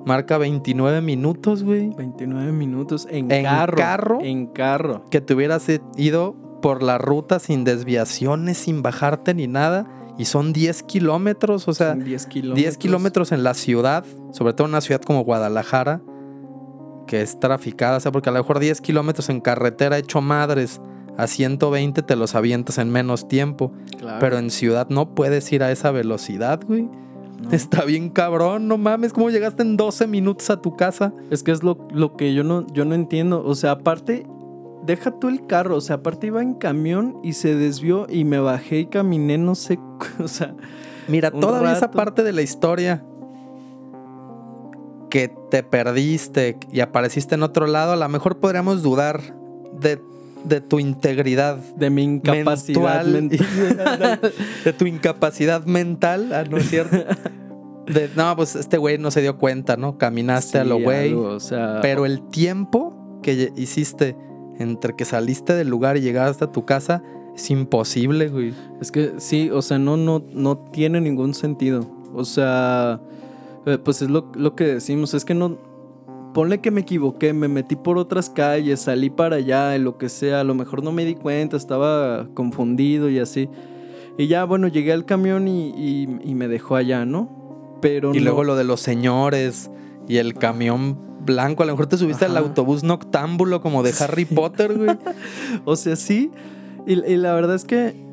marca 0.06 0.38
29 0.38 1.02
minutos, 1.02 1.64
güey. 1.64 1.90
29 1.96 2.52
minutos 2.52 3.08
en, 3.12 3.30
¿En 3.32 3.44
carro, 3.44 3.78
carro? 3.78 4.20
En 4.22 4.48
carro. 4.48 5.06
Que 5.12 5.22
te 5.22 5.36
hubieras 5.36 5.68
ido 5.98 6.36
por 6.62 6.82
la 6.82 6.98
ruta 6.98 7.38
sin 7.40 7.64
desviaciones, 7.64 8.58
sin 8.58 8.82
bajarte 8.82 9.34
ni 9.36 9.48
nada, 9.48 9.86
Y 10.20 10.26
son 10.26 10.54
10 10.54 10.84
kilómetros, 10.84 11.68
o 11.68 11.74
sea, 11.74 11.92
Son 11.94 12.04
10 12.04 12.26
kilómetros. 12.28 12.56
10 12.58 12.78
kilómetros 12.78 13.32
en 13.32 13.44
la 13.44 13.54
ciudad, 13.56 14.06
sobre 14.32 14.54
todo 14.54 14.68
en 14.68 14.72
una 14.74 14.82
ciudad 14.82 15.02
como 15.02 15.24
Guadalajara, 15.24 16.02
que 17.08 17.22
es 17.24 17.40
traficada, 17.40 17.98
o 17.98 18.00
sea, 18.00 18.12
porque 18.12 18.30
a 18.30 18.34
lo 18.34 18.40
mejor 18.40 18.60
10 18.60 18.82
kilómetros 18.82 19.30
en 19.30 19.40
carretera 19.42 19.98
hecho 19.98 20.22
madres, 20.22 20.80
a 21.18 21.26
120 21.28 22.02
te 22.04 22.16
los 22.16 22.36
avientas 22.36 22.78
en 22.78 22.92
menos 22.92 23.28
tiempo, 23.28 23.72
Claro. 23.98 24.18
pero 24.20 24.38
en 24.38 24.52
ciudad 24.52 24.88
no 24.90 25.16
puedes 25.16 25.52
ir 25.52 25.64
a 25.64 25.72
esa 25.72 25.92
velocidad, 25.92 26.60
güey. 26.66 26.84
No. 27.42 27.52
Está 27.52 27.86
bien 27.86 28.10
cabrón, 28.10 28.68
no 28.68 28.78
mames, 28.78 29.14
¿cómo 29.14 29.30
llegaste 29.30 29.64
en 29.64 29.78
12 29.78 30.08
minutos 30.08 30.50
a 30.50 30.62
tu 30.62 30.76
casa? 30.76 31.14
Es 31.32 31.42
que 31.44 31.52
es 31.52 31.64
lo, 31.64 31.88
lo 31.94 32.16
que 32.18 32.34
yo 32.34 32.44
no, 32.44 32.68
yo 32.74 32.84
no 32.86 32.94
entiendo. 32.96 33.42
O 33.46 33.56
sea, 33.56 33.72
aparte, 33.72 34.28
deja 34.90 35.12
tú 35.12 35.30
el 35.30 35.46
carro. 35.46 35.78
O 35.78 35.82
sea, 35.82 35.98
aparte 35.98 36.28
iba 36.28 36.42
en 36.42 36.56
camión 36.56 37.18
y 37.24 37.34
se 37.34 37.56
desvió 37.56 38.08
y 38.10 38.24
me 38.26 38.40
bajé 38.40 38.80
y 38.80 38.86
caminé, 38.88 39.38
no 39.38 39.56
sé. 39.56 39.80
O 40.20 40.28
sea, 40.28 40.56
Mira, 41.08 41.32
todavía 41.32 41.72
esa 41.72 41.88
rato. 41.88 41.98
parte 41.98 42.24
de 42.24 42.34
la 42.34 42.42
historia 42.42 43.04
que 45.10 45.32
te 45.50 45.64
perdiste 45.64 46.58
y 46.72 46.82
apareciste 46.82 47.36
en 47.36 47.44
otro 47.44 47.66
lado, 47.68 47.94
a 47.94 47.96
lo 47.96 48.10
mejor 48.10 48.40
podríamos 48.40 48.84
dudar 48.84 49.36
de, 49.80 50.00
de 50.44 50.62
tu 50.62 50.80
integridad 50.80 51.58
de 51.58 51.90
mi 51.90 52.04
incapacidad 52.04 53.06
mental. 53.06 53.40
mental. 53.40 54.20
de 54.66 54.74
tu 54.74 54.86
incapacidad 54.86 55.66
mental, 55.66 56.32
ah, 56.34 56.44
¿no 56.50 56.58
es 56.58 56.70
cierto? 56.70 56.98
De, 57.88 58.10
no, 58.16 58.36
pues 58.36 58.56
este 58.56 58.78
güey 58.78 59.00
no 59.00 59.10
se 59.10 59.22
dio 59.22 59.38
cuenta, 59.40 59.76
¿no? 59.78 59.98
Caminaste 59.98 60.60
a 60.60 60.64
lo 60.64 60.80
güey. 60.80 61.10
algo, 61.10 61.30
O 61.30 61.40
sea, 61.40 61.80
Pero 61.82 62.06
el 62.06 62.22
tiempo 62.30 63.20
que 63.24 63.52
hiciste 63.56 64.16
entre 64.60 64.96
que 64.96 65.06
saliste 65.06 65.54
del 65.54 65.70
lugar 65.70 65.98
y 65.98 66.02
llegaste 66.02 66.44
a 66.46 66.52
tu 66.52 66.66
casa 66.66 67.02
es 67.36 67.50
imposible, 67.52 68.28
güey. 68.30 68.54
Es 68.82 68.92
que 68.92 69.14
sí, 69.18 69.50
o 69.50 69.62
sea, 69.62 69.80
no, 69.80 69.96
no, 69.98 70.22
no 70.34 70.58
tiene 70.58 71.00
ningún 71.02 71.34
sentido. 71.34 71.86
O 72.14 72.26
sea, 72.26 73.00
eh, 73.66 73.78
pues 73.84 74.02
es 74.02 74.10
lo, 74.10 74.32
lo 74.36 74.56
que 74.56 74.66
decimos, 74.66 75.14
es 75.14 75.26
que 75.26 75.34
no... 75.36 75.58
Ponle 76.34 76.60
que 76.62 76.70
me 76.70 76.82
equivoqué, 76.82 77.34
me 77.34 77.48
metí 77.48 77.76
por 77.76 77.98
otras 77.98 78.30
calles, 78.30 78.82
salí 78.82 79.10
para 79.10 79.38
allá, 79.38 79.76
y 79.76 79.80
lo 79.80 79.98
que 79.98 80.10
sea, 80.10 80.42
a 80.42 80.44
lo 80.44 80.54
mejor 80.54 80.84
no 80.84 80.92
me 80.92 81.04
di 81.04 81.16
cuenta, 81.16 81.58
estaba 81.58 82.28
confundido 82.36 83.10
y 83.10 83.18
así. 83.20 83.50
Y 84.18 84.28
ya, 84.28 84.44
bueno, 84.44 84.68
llegué 84.68 84.92
al 84.94 85.06
camión 85.06 85.48
y, 85.48 85.70
y- 85.70 86.20
y 86.24 86.36
me 86.36 86.48
dejó 86.48 86.76
allá, 86.76 87.04
¿no? 87.06 87.78
Pero 87.82 88.14
Y 88.14 88.18
no- 88.20 88.26
luego 88.26 88.44
lo 88.44 88.56
de 88.56 88.64
los 88.64 88.80
señores 88.80 89.72
y 90.08 90.18
el 90.18 90.36
camión 90.36 91.00
blanco. 91.20 91.64
A 91.64 91.66
lo 91.66 91.74
mejor 91.74 91.88
te 91.88 91.98
subiste 91.98 92.26
al 92.26 92.38
autobús 92.38 92.84
noctámbulo 92.84 93.62
como 93.62 93.84
de 93.84 93.94
Harry 94.00 94.26
Potter, 94.26 94.78
güey. 94.78 94.98
O 95.66 95.76
sea, 95.76 95.96
sí. 95.96 96.32
Y, 96.88 96.94
y 96.94 97.18
la 97.18 97.34
verdad 97.34 97.56
es 97.56 97.66
que 97.66 98.08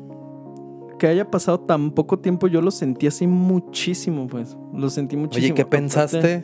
que 0.99 1.05
haya 1.07 1.29
pasado 1.29 1.59
tan 1.59 1.91
poco 1.91 2.17
tiempo, 2.17 2.47
yo 2.47 2.59
lo 2.59 2.71
sentí 2.71 3.05
así 3.05 3.27
muchísimo, 3.27 4.25
pues. 4.27 4.57
Lo 4.73 4.89
sentí 4.89 5.15
muchísimo. 5.15 5.45
Oye, 5.45 5.53
¿qué 5.53 5.61
Aparte- 5.61 5.77
pensaste 5.77 6.43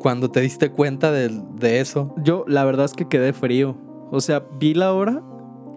cuando 0.00 0.30
te 0.30 0.40
diste 0.40 0.70
cuenta 0.70 1.12
de, 1.12 1.28
de 1.58 1.80
eso? 1.80 2.14
Yo, 2.24 2.44
la 2.48 2.64
verdad 2.64 2.86
es 2.86 2.94
que 2.94 3.08
quedé 3.08 3.34
frío. 3.34 3.76
O 4.10 4.22
sea, 4.22 4.42
vi 4.58 4.72
la 4.72 4.94
hora 4.94 5.22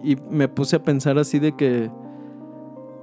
y 0.02 0.16
me 0.30 0.48
puse 0.48 0.76
a 0.76 0.82
pensar 0.82 1.18
así 1.18 1.38
de 1.38 1.54
que. 1.54 1.90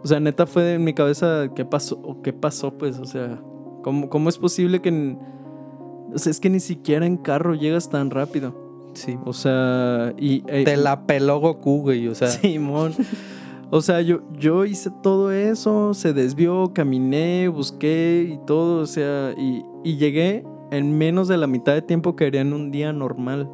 O 0.04 0.08
sea, 0.08 0.20
neta 0.20 0.48
fue 0.48 0.74
en 0.74 0.84
mi 0.84 0.94
cabeza, 0.96 1.50
¿qué 1.56 1.66
pasó? 1.66 2.00
¿O 2.04 2.22
¿Qué 2.24 2.34
pasó, 2.34 2.72
pues? 2.76 2.98
O 2.98 3.06
sea, 3.06 3.40
¿cómo, 3.84 4.10
cómo 4.10 4.28
es 4.30 4.40
posible 4.40 4.82
que. 4.82 4.90
en- 4.90 5.20
O 6.13 6.17
sea, 6.17 6.32
es 6.32 6.39
que 6.39 6.50
ni 6.50 6.60
siquiera 6.60 7.06
en 7.06 7.17
carro 7.17 7.56
llegas 7.56 7.89
tan 7.89 8.10
rápido. 8.10 8.91
Sí. 8.93 9.17
O 9.26 9.34
sea, 9.34 10.13
y. 10.17 10.43
eh, 10.48 10.63
Te 10.63 10.78
la 10.78 11.06
peló 11.06 11.39
Goku, 11.39 11.82
güey. 11.82 12.08
O 12.08 12.15
sea, 12.15 12.28
Simón. 12.28 12.93
O 13.72 13.82
sea, 13.82 14.02
yo, 14.02 14.22
yo 14.34 14.65
hice 14.65 14.89
todo 15.04 15.32
eso, 15.32 15.93
se 15.93 16.12
desvió, 16.12 16.74
caminé, 16.74 17.48
busqué 17.50 18.28
y 18.34 18.39
todo, 18.48 18.82
o 18.82 18.88
sea, 18.88 19.36
y, 19.38 19.63
y 19.84 19.98
llegué 19.98 20.43
en 20.72 20.98
menos 20.98 21.28
de 21.28 21.38
la 21.38 21.45
mitad 21.45 21.74
de 21.74 21.84
tiempo 21.84 22.15
que 22.15 22.26
haría 22.26 22.41
en 22.41 22.54
un 22.54 22.72
día 22.72 22.91
normal. 22.93 23.48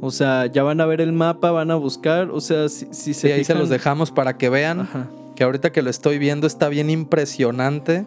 O 0.00 0.10
sea, 0.10 0.46
ya 0.46 0.62
van 0.62 0.80
a 0.80 0.86
ver 0.86 1.02
el 1.02 1.12
mapa, 1.12 1.50
van 1.50 1.70
a 1.70 1.74
buscar, 1.74 2.30
o 2.30 2.40
sea, 2.40 2.70
si, 2.70 2.86
si 2.92 3.12
se 3.12 3.28
sí, 3.28 3.32
ahí 3.32 3.44
se 3.44 3.54
los 3.54 3.68
dejamos 3.68 4.10
para 4.10 4.38
que 4.38 4.48
vean. 4.48 4.80
Ajá. 4.80 5.10
Que 5.34 5.44
ahorita 5.44 5.70
que 5.70 5.82
lo 5.82 5.90
estoy 5.90 6.16
viendo 6.18 6.46
está 6.46 6.70
bien 6.70 6.88
impresionante. 6.88 8.06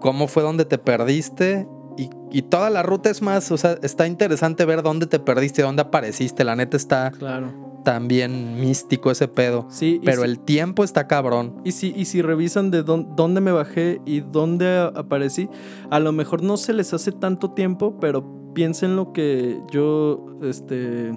Cómo 0.00 0.28
fue 0.28 0.42
donde 0.42 0.66
te 0.66 0.76
perdiste. 0.76 1.66
Y, 2.00 2.10
y 2.30 2.42
toda 2.42 2.70
la 2.70 2.82
ruta 2.82 3.10
es 3.10 3.20
más, 3.22 3.50
o 3.52 3.56
sea, 3.58 3.72
está 3.82 4.06
interesante 4.06 4.64
ver 4.64 4.82
dónde 4.82 5.06
te 5.06 5.18
perdiste, 5.18 5.62
dónde 5.62 5.82
apareciste. 5.82 6.44
La 6.44 6.56
neta 6.56 6.76
está 6.76 7.10
Claro. 7.10 7.48
también 7.84 8.58
místico 8.60 9.10
ese 9.10 9.28
pedo. 9.28 9.66
Sí, 9.70 10.00
Pero 10.04 10.22
si- 10.22 10.28
el 10.28 10.38
tiempo 10.40 10.82
está 10.84 11.06
cabrón. 11.06 11.60
Y 11.64 11.72
si, 11.72 11.92
y 11.96 12.04
si 12.06 12.22
revisan 12.22 12.70
de 12.70 12.84
dón- 12.84 13.14
dónde 13.16 13.40
me 13.40 13.52
bajé 13.52 14.00
y 14.06 14.20
dónde 14.20 14.90
aparecí, 14.94 15.48
a 15.90 15.98
lo 16.00 16.12
mejor 16.12 16.42
no 16.42 16.56
se 16.56 16.72
les 16.72 16.92
hace 16.94 17.12
tanto 17.12 17.50
tiempo, 17.50 17.98
pero 18.00 18.24
piensen 18.54 18.96
lo 18.96 19.12
que 19.12 19.60
yo 19.70 20.26
este, 20.42 21.12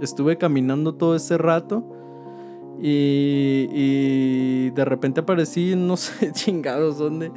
estuve 0.00 0.36
caminando 0.38 0.94
todo 0.94 1.16
ese 1.16 1.36
rato 1.38 1.84
y, 2.82 3.68
y 3.72 4.70
de 4.70 4.84
repente 4.84 5.20
aparecí, 5.20 5.74
no 5.76 5.96
sé, 5.96 6.32
chingados, 6.32 6.98
dónde. 6.98 7.30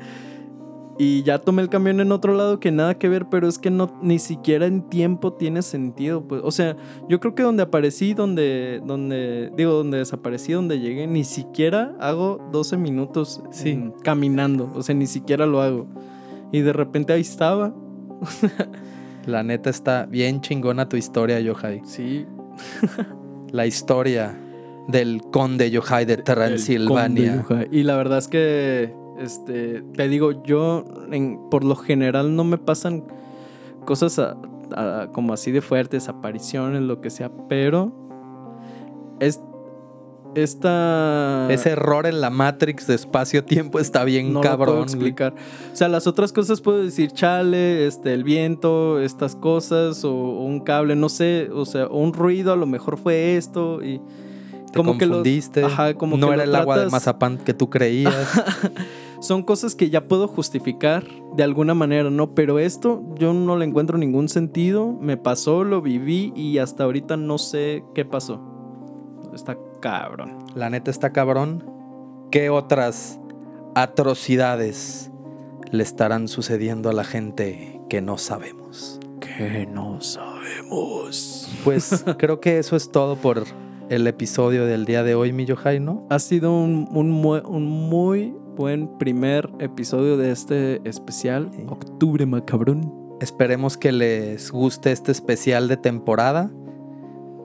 Y 0.99 1.23
ya 1.23 1.39
tomé 1.39 1.63
el 1.63 1.69
camión 1.69 1.99
en 2.01 2.11
otro 2.11 2.35
lado 2.35 2.59
que 2.59 2.71
nada 2.71 2.99
que 2.99 3.09
ver, 3.09 3.25
pero 3.29 3.47
es 3.47 3.57
que 3.57 3.71
no 3.71 3.97
ni 4.03 4.19
siquiera 4.19 4.67
en 4.67 4.83
tiempo 4.89 5.33
tiene 5.33 5.63
sentido, 5.63 6.27
pues. 6.27 6.41
O 6.43 6.51
sea, 6.51 6.75
yo 7.09 7.19
creo 7.19 7.33
que 7.33 7.41
donde 7.41 7.63
aparecí, 7.63 8.13
donde 8.13 8.79
donde 8.85 9.51
digo, 9.57 9.71
donde 9.73 9.97
desaparecí, 9.97 10.51
donde 10.53 10.79
llegué, 10.79 11.07
ni 11.07 11.23
siquiera 11.23 11.95
hago 11.99 12.47
12 12.51 12.77
minutos 12.77 13.41
Sí. 13.51 13.69
en- 13.71 13.91
caminando, 14.03 14.71
o 14.75 14.83
sea, 14.83 14.93
ni 14.93 15.07
siquiera 15.07 15.47
lo 15.47 15.61
hago. 15.61 15.87
Y 16.51 16.61
de 16.61 16.73
repente 16.73 17.11
ahí 17.13 17.21
estaba. 17.21 17.73
La 19.25 19.41
neta 19.41 19.69
está 19.69 20.05
bien 20.05 20.41
chingona 20.41 20.87
tu 20.89 20.97
historia, 20.97 21.39
Yohai. 21.39 21.81
Sí. 21.85 22.25
La 23.51 23.65
historia 23.65 24.37
del 24.87 25.21
conde 25.31 25.71
Yohai 25.71 26.05
de 26.05 26.17
Transilvania. 26.17 27.45
Y 27.71 27.83
la 27.83 27.95
verdad 27.95 28.17
es 28.19 28.27
que 28.27 28.93
este 29.19 29.81
te 29.95 30.07
digo, 30.07 30.43
yo 30.43 30.85
en- 31.11 31.39
por 31.49 31.63
lo 31.63 31.75
general 31.75 32.35
no 32.35 32.43
me 32.43 32.57
pasan 32.57 33.03
cosas 33.85 34.17
a- 34.19 34.37
a- 34.75 35.07
como 35.11 35.33
así 35.33 35.51
de 35.51 35.61
fuertes, 35.61 36.09
apariciones, 36.09 36.81
lo 36.81 37.01
que 37.01 37.09
sea, 37.09 37.31
pero 37.47 37.91
es 39.19 39.39
esta 40.35 41.47
Ese 41.51 41.69
error 41.71 42.07
en 42.07 42.19
la 42.19 42.29
Matrix 42.31 42.87
de 42.87 42.95
espacio-tiempo 42.95 43.79
está 43.79 44.03
bien 44.03 44.33
no 44.33 44.41
lo 44.41 44.41
puedo 44.41 44.57
cabrón. 44.57 44.83
explicar. 44.83 45.33
O 45.71 45.75
sea, 45.75 45.87
las 45.89 46.07
otras 46.07 46.33
cosas 46.33 46.59
puedo 46.59 46.83
decir, 46.83 47.11
chale, 47.11 47.85
este, 47.85 48.13
el 48.13 48.23
viento, 48.23 48.99
estas 48.99 49.35
cosas, 49.35 50.03
o, 50.03 50.11
o 50.13 50.43
un 50.43 50.59
cable, 50.61 50.95
no 50.95 51.09
sé, 51.09 51.49
o 51.53 51.65
sea, 51.65 51.87
un 51.87 52.13
ruido, 52.13 52.51
a 52.51 52.55
lo 52.55 52.65
mejor 52.65 52.97
fue 52.97 53.37
esto, 53.37 53.83
y 53.83 54.01
Te 54.73 54.77
como 54.77 54.97
que 54.97 55.05
lo- 55.05 55.13
confundiste. 55.17 55.63
ajá, 55.63 55.93
como 55.93 56.17
no 56.17 56.27
que 56.27 56.33
era 56.33 56.43
el 56.43 56.53
agua 56.55 56.77
de 56.79 56.89
mazapán 56.89 57.37
que 57.37 57.53
tú 57.53 57.69
creías. 57.69 58.13
son 59.21 59.43
cosas 59.43 59.73
que 59.75 59.89
ya 59.89 60.07
puedo 60.09 60.27
justificar 60.27 61.05
de 61.37 61.43
alguna 61.43 61.73
manera, 61.73 62.09
¿no? 62.09 62.35
Pero 62.35 62.59
esto 62.59 63.01
yo 63.17 63.33
no 63.33 63.55
le 63.55 63.63
encuentro 63.65 63.97
ningún 63.97 64.27
sentido, 64.27 64.91
me 64.99 65.15
pasó, 65.15 65.63
lo 65.63 65.81
viví 65.81 66.33
y 66.35 66.57
hasta 66.57 66.83
ahorita 66.83 67.15
no 67.15 67.37
sé 67.37 67.85
qué 67.95 68.03
pasó. 68.03 68.41
Está 69.33 69.57
cabrón. 69.79 70.39
La 70.55 70.69
neta 70.69 70.91
está 70.91 71.11
cabrón. 71.13 71.63
¿Qué 72.31 72.49
otras 72.49 73.19
atrocidades 73.75 75.11
le 75.71 75.83
estarán 75.83 76.27
sucediendo 76.27 76.89
a 76.89 76.93
la 76.93 77.03
gente 77.03 77.79
que 77.89 78.01
no 78.01 78.17
sabemos? 78.17 78.99
Que 79.19 79.65
no 79.65 80.01
sabemos. 80.01 81.49
Pues 81.63 82.03
creo 82.17 82.39
que 82.39 82.57
eso 82.59 82.75
es 82.75 82.91
todo 82.91 83.15
por 83.15 83.43
el 83.89 84.07
episodio 84.07 84.65
del 84.65 84.85
día 84.85 85.03
de 85.03 85.15
hoy, 85.15 85.33
mi 85.33 85.45
Yohai, 85.45 85.79
¿no? 85.79 86.05
Ha 86.09 86.19
sido 86.19 86.57
un, 86.57 86.87
un 86.91 87.11
mu- 87.11 87.35
un 87.47 87.65
muy 87.67 88.33
buen 88.55 88.97
primer 88.97 89.49
episodio 89.59 90.17
de 90.17 90.31
este 90.31 90.81
especial. 90.87 91.49
Sí. 91.55 91.63
Octubre 91.67 92.25
macabrón. 92.25 92.93
Esperemos 93.19 93.77
que 93.77 93.91
les 93.91 94.51
guste 94.51 94.91
este 94.91 95.11
especial 95.11 95.67
de 95.67 95.77
temporada. 95.77 96.51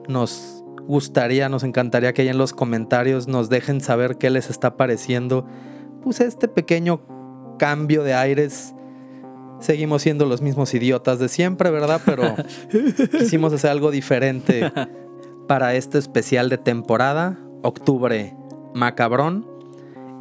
Nos 0.07 0.63
gustaría, 0.87 1.49
nos 1.49 1.63
encantaría 1.63 2.13
que 2.13 2.23
ahí 2.23 2.29
en 2.29 2.37
los 2.37 2.53
comentarios 2.53 3.27
nos 3.27 3.49
dejen 3.49 3.79
saber 3.81 4.17
qué 4.17 4.29
les 4.29 4.49
está 4.49 4.75
pareciendo. 4.77 5.45
Pues 6.03 6.19
este 6.19 6.47
pequeño 6.47 7.01
cambio 7.57 8.03
de 8.03 8.13
aires. 8.13 8.73
Seguimos 9.59 10.01
siendo 10.03 10.25
los 10.25 10.41
mismos 10.41 10.73
idiotas 10.73 11.19
de 11.19 11.27
siempre, 11.27 11.69
¿verdad? 11.69 12.01
Pero 12.05 12.23
quisimos 13.11 13.51
hacer 13.53 13.69
algo 13.71 13.91
diferente 13.91 14.71
para 15.49 15.73
este 15.73 15.97
especial 15.97 16.47
de 16.47 16.59
temporada, 16.59 17.39
octubre 17.63 18.35
macabrón. 18.75 19.47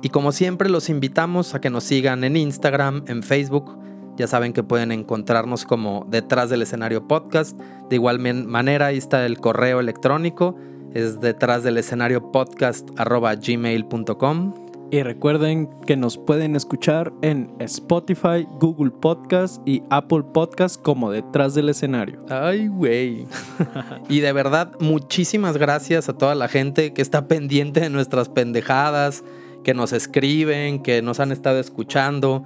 Y 0.01 0.09
como 0.09 0.33
siempre 0.33 0.71
los 0.71 0.89
invitamos 0.89 1.55
a 1.55 1.61
que 1.61 1.69
nos 1.69 1.85
sigan 1.85 2.25
en 2.25 2.35
Instagram, 2.35 3.05
en 3.09 3.23
Facebook. 3.23 3.79
Ya 4.17 4.27
saben 4.27 4.55
que 4.55 4.63
pueden 4.63 4.91
encontrarnos 4.91 5.67
como 5.67 6.07
detrás 6.09 6.49
del 6.49 6.63
escenario 6.63 7.07
podcast. 7.07 7.61
De 7.91 7.97
igual 7.97 8.21
manera, 8.21 8.87
ahí 8.87 8.97
está 8.97 9.27
el 9.27 9.39
correo 9.39 9.81
electrónico. 9.81 10.57
Es 10.95 11.21
detrás 11.21 11.63
del 11.63 11.77
escenario 11.77 12.33
podcast 12.33 12.89
arroba 12.97 13.35
gmail.com. 13.35 14.68
Y 14.91 15.03
recuerden 15.03 15.69
que 15.87 15.99
nos 15.99 16.17
pueden 16.17 16.57
escuchar 16.57 17.13
en 17.21 17.55
Spotify, 17.59 18.49
Google 18.59 18.91
Podcast 18.91 19.61
y 19.69 19.83
Apple 19.91 20.23
Podcast 20.33 20.81
como 20.81 21.11
detrás 21.11 21.55
del 21.55 21.69
escenario. 21.69 22.25
Ay, 22.31 22.69
güey. 22.69 23.27
y 24.09 24.21
de 24.21 24.33
verdad, 24.33 24.73
muchísimas 24.81 25.59
gracias 25.59 26.09
a 26.09 26.15
toda 26.15 26.35
la 26.35 26.49
gente 26.49 26.95
que 26.95 27.03
está 27.03 27.29
pendiente 27.29 27.81
de 27.81 27.91
nuestras 27.91 28.31
pendejadas, 28.31 29.25
que 29.63 29.75
nos 29.75 29.93
escriben, 29.93 30.83
que 30.83 31.03
nos 31.03 31.21
han 31.21 31.33
estado 31.33 31.59
escuchando, 31.59 32.45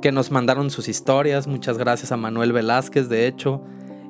que 0.00 0.12
nos 0.12 0.30
mandaron 0.30 0.70
sus 0.70 0.88
historias. 0.88 1.48
Muchas 1.48 1.76
gracias 1.76 2.12
a 2.12 2.16
Manuel 2.16 2.52
Velázquez, 2.52 3.08
de 3.08 3.26
hecho. 3.26 3.62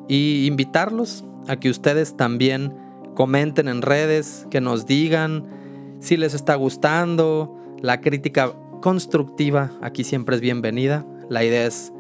Y 0.07 0.45
invitarlos 0.47 1.25
a 1.49 1.57
que 1.57 1.71
ustedes 1.71 2.15
también 2.15 2.75
comenten 3.15 3.69
en 3.69 3.81
redes, 3.81 4.47
que 4.51 4.61
nos 4.61 4.85
digan 4.85 5.47
si 5.99 6.19
les 6.19 6.35
está 6.35 6.57
gustando. 6.57 7.57
La 7.83 8.01
crítica 8.03 8.53
constructiva 8.83 9.73
aquí 9.81 10.05
siempre 10.05 10.37
es 10.37 10.43
bienvenida. 10.43 11.07
La 11.31 11.45
idea 11.45 11.67
es 11.67 11.93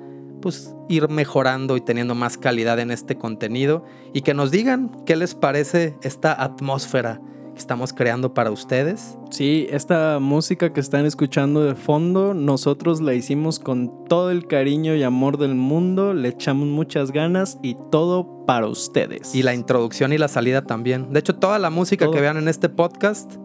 pues 0.42 0.74
ir 0.88 1.08
mejorando 1.08 1.76
y 1.76 1.80
teniendo 1.80 2.14
más 2.14 2.36
calidad 2.36 2.78
en 2.80 2.90
este 2.90 3.16
contenido 3.16 3.84
y 4.12 4.22
que 4.22 4.34
nos 4.34 4.50
digan 4.50 4.90
qué 5.06 5.16
les 5.16 5.34
parece 5.34 5.96
esta 6.02 6.32
atmósfera 6.42 7.20
que 7.54 7.58
estamos 7.58 7.92
creando 7.92 8.34
para 8.34 8.50
ustedes. 8.50 9.16
Sí, 9.30 9.66
esta 9.70 10.18
música 10.18 10.72
que 10.72 10.80
están 10.80 11.06
escuchando 11.06 11.64
de 11.64 11.74
fondo, 11.74 12.34
nosotros 12.34 13.00
la 13.00 13.14
hicimos 13.14 13.58
con 13.58 14.04
todo 14.04 14.30
el 14.30 14.46
cariño 14.46 14.94
y 14.94 15.02
amor 15.02 15.38
del 15.38 15.54
mundo, 15.54 16.12
le 16.14 16.28
echamos 16.28 16.68
muchas 16.68 17.10
ganas 17.10 17.58
y 17.62 17.76
todo 17.90 18.44
para 18.46 18.66
ustedes. 18.66 19.34
Y 19.34 19.42
la 19.42 19.54
introducción 19.54 20.12
y 20.12 20.18
la 20.18 20.28
salida 20.28 20.62
también. 20.62 21.12
De 21.12 21.20
hecho, 21.20 21.36
toda 21.36 21.58
la 21.58 21.70
música 21.70 22.06
Todo. 22.06 22.14
que 22.14 22.20
vean 22.20 22.36
en 22.36 22.48
este 22.48 22.68
podcast 22.68 23.36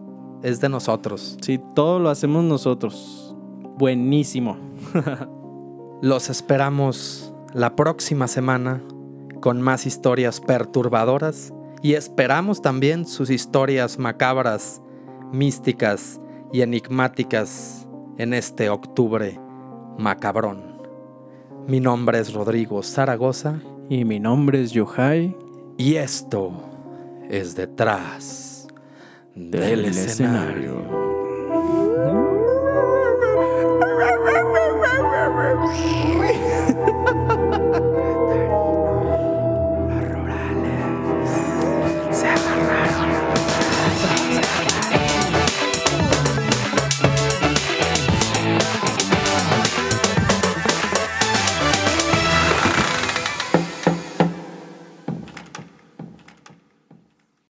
es 0.46 0.60
de 0.60 0.68
nosotros. 0.68 1.36
Sí, 1.40 1.60
todo 1.74 1.98
lo 1.98 2.08
hacemos 2.08 2.44
nosotros. 2.44 3.34
Buenísimo. 3.78 4.56
Los 6.02 6.30
esperamos 6.30 7.34
la 7.52 7.74
próxima 7.74 8.28
semana 8.28 8.80
con 9.40 9.60
más 9.60 9.86
historias 9.86 10.40
perturbadoras 10.40 11.52
y 11.82 11.94
esperamos 11.94 12.62
también 12.62 13.06
sus 13.06 13.28
historias 13.28 13.98
macabras, 13.98 14.82
místicas 15.32 16.20
y 16.52 16.60
enigmáticas 16.60 17.88
en 18.16 18.32
este 18.32 18.70
octubre 18.70 19.40
macabrón. 19.98 20.80
Mi 21.66 21.80
nombre 21.80 22.20
es 22.20 22.32
Rodrigo 22.32 22.84
Zaragoza 22.84 23.60
Y 23.88 24.04
mi 24.04 24.20
nombre 24.20 24.62
es 24.62 24.70
Yohai. 24.70 25.36
y 25.76 25.96
esto 25.96 26.52
es 27.28 27.56
detrás 27.56 28.45
del 29.36 29.84
escenario. 29.84 31.05